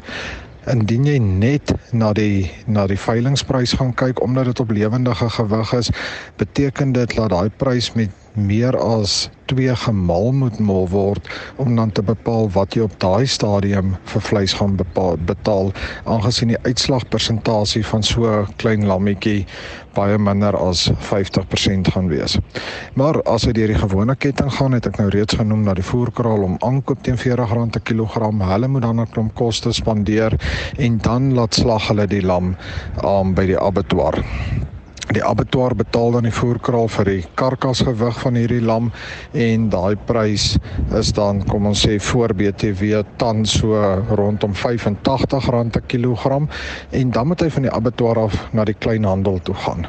Indien 0.68 1.06
jy 1.06 1.18
net 1.18 1.74
na 1.92 2.14
die 2.14 2.52
na 2.66 2.88
die 2.88 3.00
veilingprys 3.00 3.74
gaan 3.74 3.94
kyk 3.94 4.22
omdat 4.22 4.46
dit 4.46 4.60
op 4.60 4.72
lewendige 4.72 5.30
gewig 5.30 5.74
is, 5.74 5.90
beteken 6.36 6.92
dit 6.92 7.16
dat 7.16 7.30
daai 7.30 7.50
prys 7.50 7.94
met 7.94 8.10
meer 8.34 8.78
as 8.78 9.30
2 9.50 9.76
gemal 9.76 10.32
moet 10.32 10.60
mal 10.60 10.88
word 10.92 11.30
om 11.58 11.76
dan 11.76 11.92
te 11.92 12.04
bepaal 12.06 12.50
wat 12.54 12.76
jy 12.78 12.86
op 12.86 12.96
daai 13.02 13.26
stadium 13.28 13.96
vir 14.12 14.22
vleis 14.22 14.54
gaan 14.54 14.76
bepaal, 14.78 15.18
betaal 15.26 15.72
aangesien 16.06 16.54
die 16.54 16.62
uitslagpersentasie 16.68 17.84
van 17.92 18.06
so 18.06 18.46
klein 18.62 18.86
lammetjie 18.90 19.46
baie 19.98 20.18
minder 20.22 20.56
as 20.58 20.86
50% 21.10 21.90
gaan 21.94 22.10
wees. 22.12 22.38
Maar 23.00 23.22
as 23.26 23.48
jy 23.48 23.56
deur 23.58 23.74
die 23.74 23.82
gewone 23.82 24.16
ketting 24.16 24.52
gaan, 24.60 24.78
het 24.78 24.88
ek 24.90 25.00
nou 25.02 25.10
reeds 25.14 25.40
genoem 25.40 25.66
dat 25.68 25.82
die 25.82 25.88
voerkraal 25.90 26.46
om 26.46 26.60
aankoop 26.66 27.04
teen 27.04 27.18
R40 27.18 27.74
per 27.74 27.86
kilogram, 27.90 28.44
hulle 28.52 28.68
moet 28.68 28.86
dan 28.86 29.02
'n 29.02 29.12
klomp 29.14 29.36
koste 29.36 29.74
spandeer 29.74 30.38
en 30.78 30.98
dan 30.98 31.34
laat 31.34 31.54
slag 31.54 31.88
hulle 31.90 32.08
die 32.08 32.22
lam 32.22 32.56
um, 33.04 33.34
by 33.34 33.46
die 33.46 33.60
abattoir. 33.60 34.24
Die 35.10 35.24
abattoir 35.26 35.74
betaal 35.74 36.12
dan 36.14 36.28
die 36.28 36.34
voerkraal 36.34 36.86
vir 36.94 37.10
die 37.10 37.22
karkasgewig 37.40 38.18
van 38.22 38.36
hierdie 38.38 38.62
lam 38.62 38.92
en 39.34 39.64
daai 39.74 39.96
prys 40.06 40.52
is 41.00 41.10
dan 41.18 41.40
kom 41.50 41.66
ons 41.66 41.82
sê 41.82 41.96
voor 42.12 42.36
BTW 42.38 43.00
tans 43.18 43.56
so 43.58 43.80
rondom 44.20 44.54
R85 44.54 45.48
per 45.74 45.82
kilogram 45.90 46.46
en 46.94 47.14
dan 47.16 47.28
moet 47.32 47.42
hy 47.42 47.50
van 47.56 47.66
die 47.66 47.72
abattoir 47.74 48.22
af 48.22 48.36
na 48.54 48.68
die 48.70 48.76
kleinhandel 48.78 49.40
toe 49.50 49.56
gaan. 49.64 49.88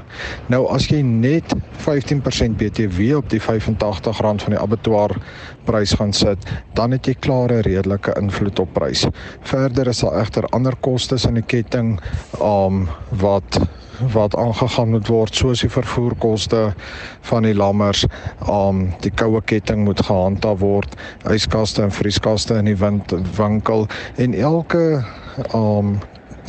Nou 0.48 0.62
as 0.72 0.88
jy 0.88 1.02
net 1.04 1.52
15% 1.84 2.56
BTW 2.56 3.10
op 3.18 3.28
die 3.28 3.42
R85 3.44 4.22
van 4.24 4.40
die 4.54 4.60
abattoir 4.60 5.12
prys 5.68 5.92
gaan 6.00 6.16
sit, 6.16 6.48
dan 6.72 6.96
het 6.96 7.04
jy 7.04 7.18
klare 7.20 7.60
redelike 7.68 8.16
invloed 8.16 8.64
op 8.64 8.72
prys. 8.72 9.04
Verder 9.52 9.92
is 9.92 10.00
daar 10.00 10.16
egter 10.22 10.48
ander 10.56 10.80
kostes 10.80 11.28
in 11.28 11.36
die 11.36 11.44
ketting 11.44 11.98
um 12.40 12.86
wat 13.20 13.60
wat 14.12 14.36
aangegaan 14.36 14.90
moet 14.90 15.08
word 15.08 15.34
soos 15.34 15.60
die 15.60 15.70
vervoerkoste 15.70 16.74
van 17.28 17.42
die 17.42 17.54
lammers, 17.54 18.06
um 18.48 18.88
die 19.04 19.12
koue 19.12 19.42
ketting 19.42 19.84
moet 19.84 20.00
gehandhaaf 20.06 20.60
word, 20.60 20.96
yskaste 21.30 21.84
en 21.84 21.92
vrieskaste 21.94 22.56
in 22.60 22.70
die 22.70 22.78
wind, 22.80 23.12
winkel 23.36 23.86
en 24.16 24.34
elke 24.34 25.04
um 25.56 25.98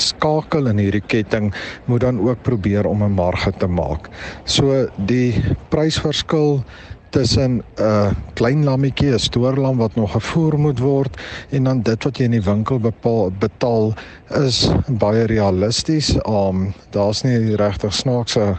skakel 0.01 0.69
in 0.71 0.79
hierdie 0.81 1.03
ketting 1.05 1.51
moet 1.85 2.01
dan 2.01 2.19
ook 2.23 2.41
probeer 2.41 2.87
om 2.87 3.03
'n 3.03 3.11
marge 3.11 3.51
te 3.51 3.67
maak. 3.67 4.09
So 4.45 4.87
die 4.97 5.43
prysverskil 5.69 6.63
tussen 7.12 7.52
'n 7.58 7.63
uh, 7.82 8.12
klein 8.34 8.63
lammetjie, 8.63 9.12
'n 9.13 9.19
stoorlam 9.19 9.78
wat 9.78 9.95
nog 9.95 10.12
gevoer 10.12 10.60
moet 10.60 10.80
word 10.80 11.21
en 11.50 11.63
dan 11.63 11.82
dit 11.82 12.04
wat 12.04 12.17
jy 12.17 12.24
in 12.24 12.38
die 12.38 12.43
winkel 12.43 12.80
bepaal, 12.80 13.32
betaal 13.39 13.93
is 14.39 14.69
baie 14.88 15.26
realisties. 15.26 16.15
Um 16.26 16.74
daar's 16.89 17.24
nie 17.24 17.56
regtig 17.56 17.93
snaakse 17.93 18.56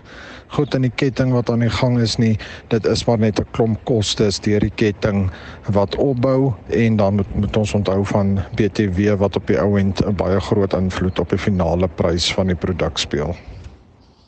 goed 0.52 0.74
in 0.74 0.84
die 0.84 0.92
ketting 0.94 1.32
wat 1.32 1.50
aan 1.50 1.64
die 1.64 1.72
gang 1.72 1.98
is 2.00 2.18
nie. 2.20 2.36
Dit 2.68 2.86
is 2.86 3.04
maar 3.08 3.18
net 3.18 3.40
'n 3.40 3.46
klomp 3.50 3.84
kostes 3.84 4.40
deur 4.40 4.60
die 4.60 4.74
ketting 4.74 5.30
wat 5.72 5.96
opbou 5.96 6.52
en 6.68 6.96
dan 6.96 7.14
moet, 7.14 7.34
moet 7.34 7.56
ons 7.56 7.74
onthou 7.74 8.04
van 8.04 8.40
BTW 8.56 9.16
wat 9.16 9.36
op 9.36 9.46
die 9.46 9.60
ou 9.60 9.78
end 9.78 10.04
'n 10.04 10.14
baie 10.14 10.40
groot 10.40 10.74
invloed 10.74 11.18
op 11.18 11.28
die 11.28 11.38
finale 11.38 11.88
prys 11.88 12.34
van 12.34 12.46
die 12.46 12.56
produk 12.56 12.98
speel. 12.98 13.36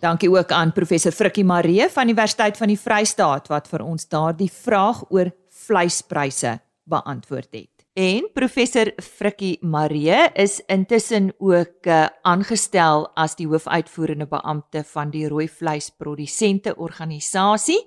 Dankie 0.05 0.29
ook 0.29 0.51
aan 0.53 0.73
professor 0.73 1.13
Frikkie 1.13 1.45
Maree 1.45 1.89
van 1.89 2.05
Universiteit 2.05 2.59
van 2.61 2.69
die 2.69 2.77
Vrystaat 2.77 3.47
wat 3.49 3.71
vir 3.71 3.81
ons 3.81 4.05
daardie 4.13 4.51
vraag 4.53 4.99
oor 5.09 5.31
vleispryse 5.65 6.51
beantwoord 6.85 7.49
het. 7.57 7.87
En 7.97 8.27
professor 8.37 8.91
Frikkie 9.01 9.55
Maree 9.63 10.27
is 10.35 10.59
intussen 10.69 11.31
ook 11.39 11.89
uh, 11.89 12.11
aangestel 12.21 13.07
as 13.17 13.39
die 13.39 13.47
hoofuitvoerende 13.49 14.27
beampte 14.29 14.85
van 14.91 15.15
die 15.15 15.25
rooi 15.25 15.49
vleisprodusente 15.49 16.77
organisasie 16.77 17.81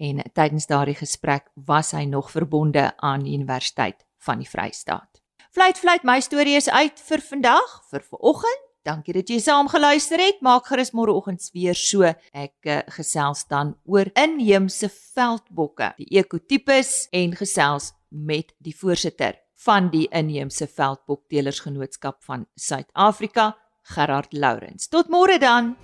en 0.00 0.24
tydens 0.32 0.70
daardie 0.70 0.96
gesprek 0.96 1.50
was 1.68 1.92
hy 1.92 2.06
nog 2.08 2.32
verbonde 2.32 2.88
aan 2.96 3.28
die 3.28 3.36
Universiteit 3.36 4.00
van 4.24 4.40
die 4.40 4.48
Vrystaat. 4.48 5.20
Fluit 5.52 5.76
fluit 5.76 6.08
my 6.08 6.22
storie 6.24 6.56
is 6.56 6.72
uit 6.72 7.04
vir 7.10 7.20
vandag, 7.28 7.78
vir 7.92 8.08
vanoggend. 8.08 8.69
Dankie 8.82 9.12
dat 9.12 9.28
jy 9.28 9.36
saam 9.44 9.68
geluister 9.68 10.20
het. 10.22 10.40
Maak 10.40 10.70
gerus 10.70 10.94
môreoggend 10.96 11.44
weer 11.52 11.76
so. 11.76 12.08
Ek 12.32 12.56
uh, 12.64 12.80
gesels 12.96 13.44
dan 13.50 13.74
oor 13.84 14.08
inheemse 14.16 14.88
veldbokke, 14.88 15.92
die 16.00 16.08
ekotipes 16.22 17.10
en 17.12 17.36
gesels 17.36 17.92
met 18.08 18.54
die 18.58 18.74
voorsitter 18.74 19.36
van 19.60 19.90
die 19.92 20.06
inheemse 20.16 20.64
veldbokteelersgenootskap 20.66 22.22
van 22.24 22.46
Suid-Afrika, 22.56 23.52
Gerard 23.92 24.32
Lourens. 24.32 24.88
Tot 24.88 25.12
môre 25.12 25.36
dan. 25.38 25.74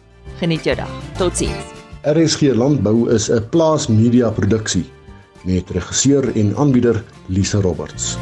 Geniet 0.41 0.65
jou 0.65 0.77
dag. 0.77 0.91
Totsiens. 1.21 1.75
RSG 2.07 2.55
Landbou 2.57 3.11
is 3.13 3.29
'n 3.29 3.49
plaas 3.51 3.89
media 3.89 4.31
produksie 4.31 4.87
met 5.45 5.71
regisseur 5.71 6.37
en 6.37 6.57
aanbieder 6.57 7.05
Lisa 7.29 7.61
Roberts. 7.61 8.17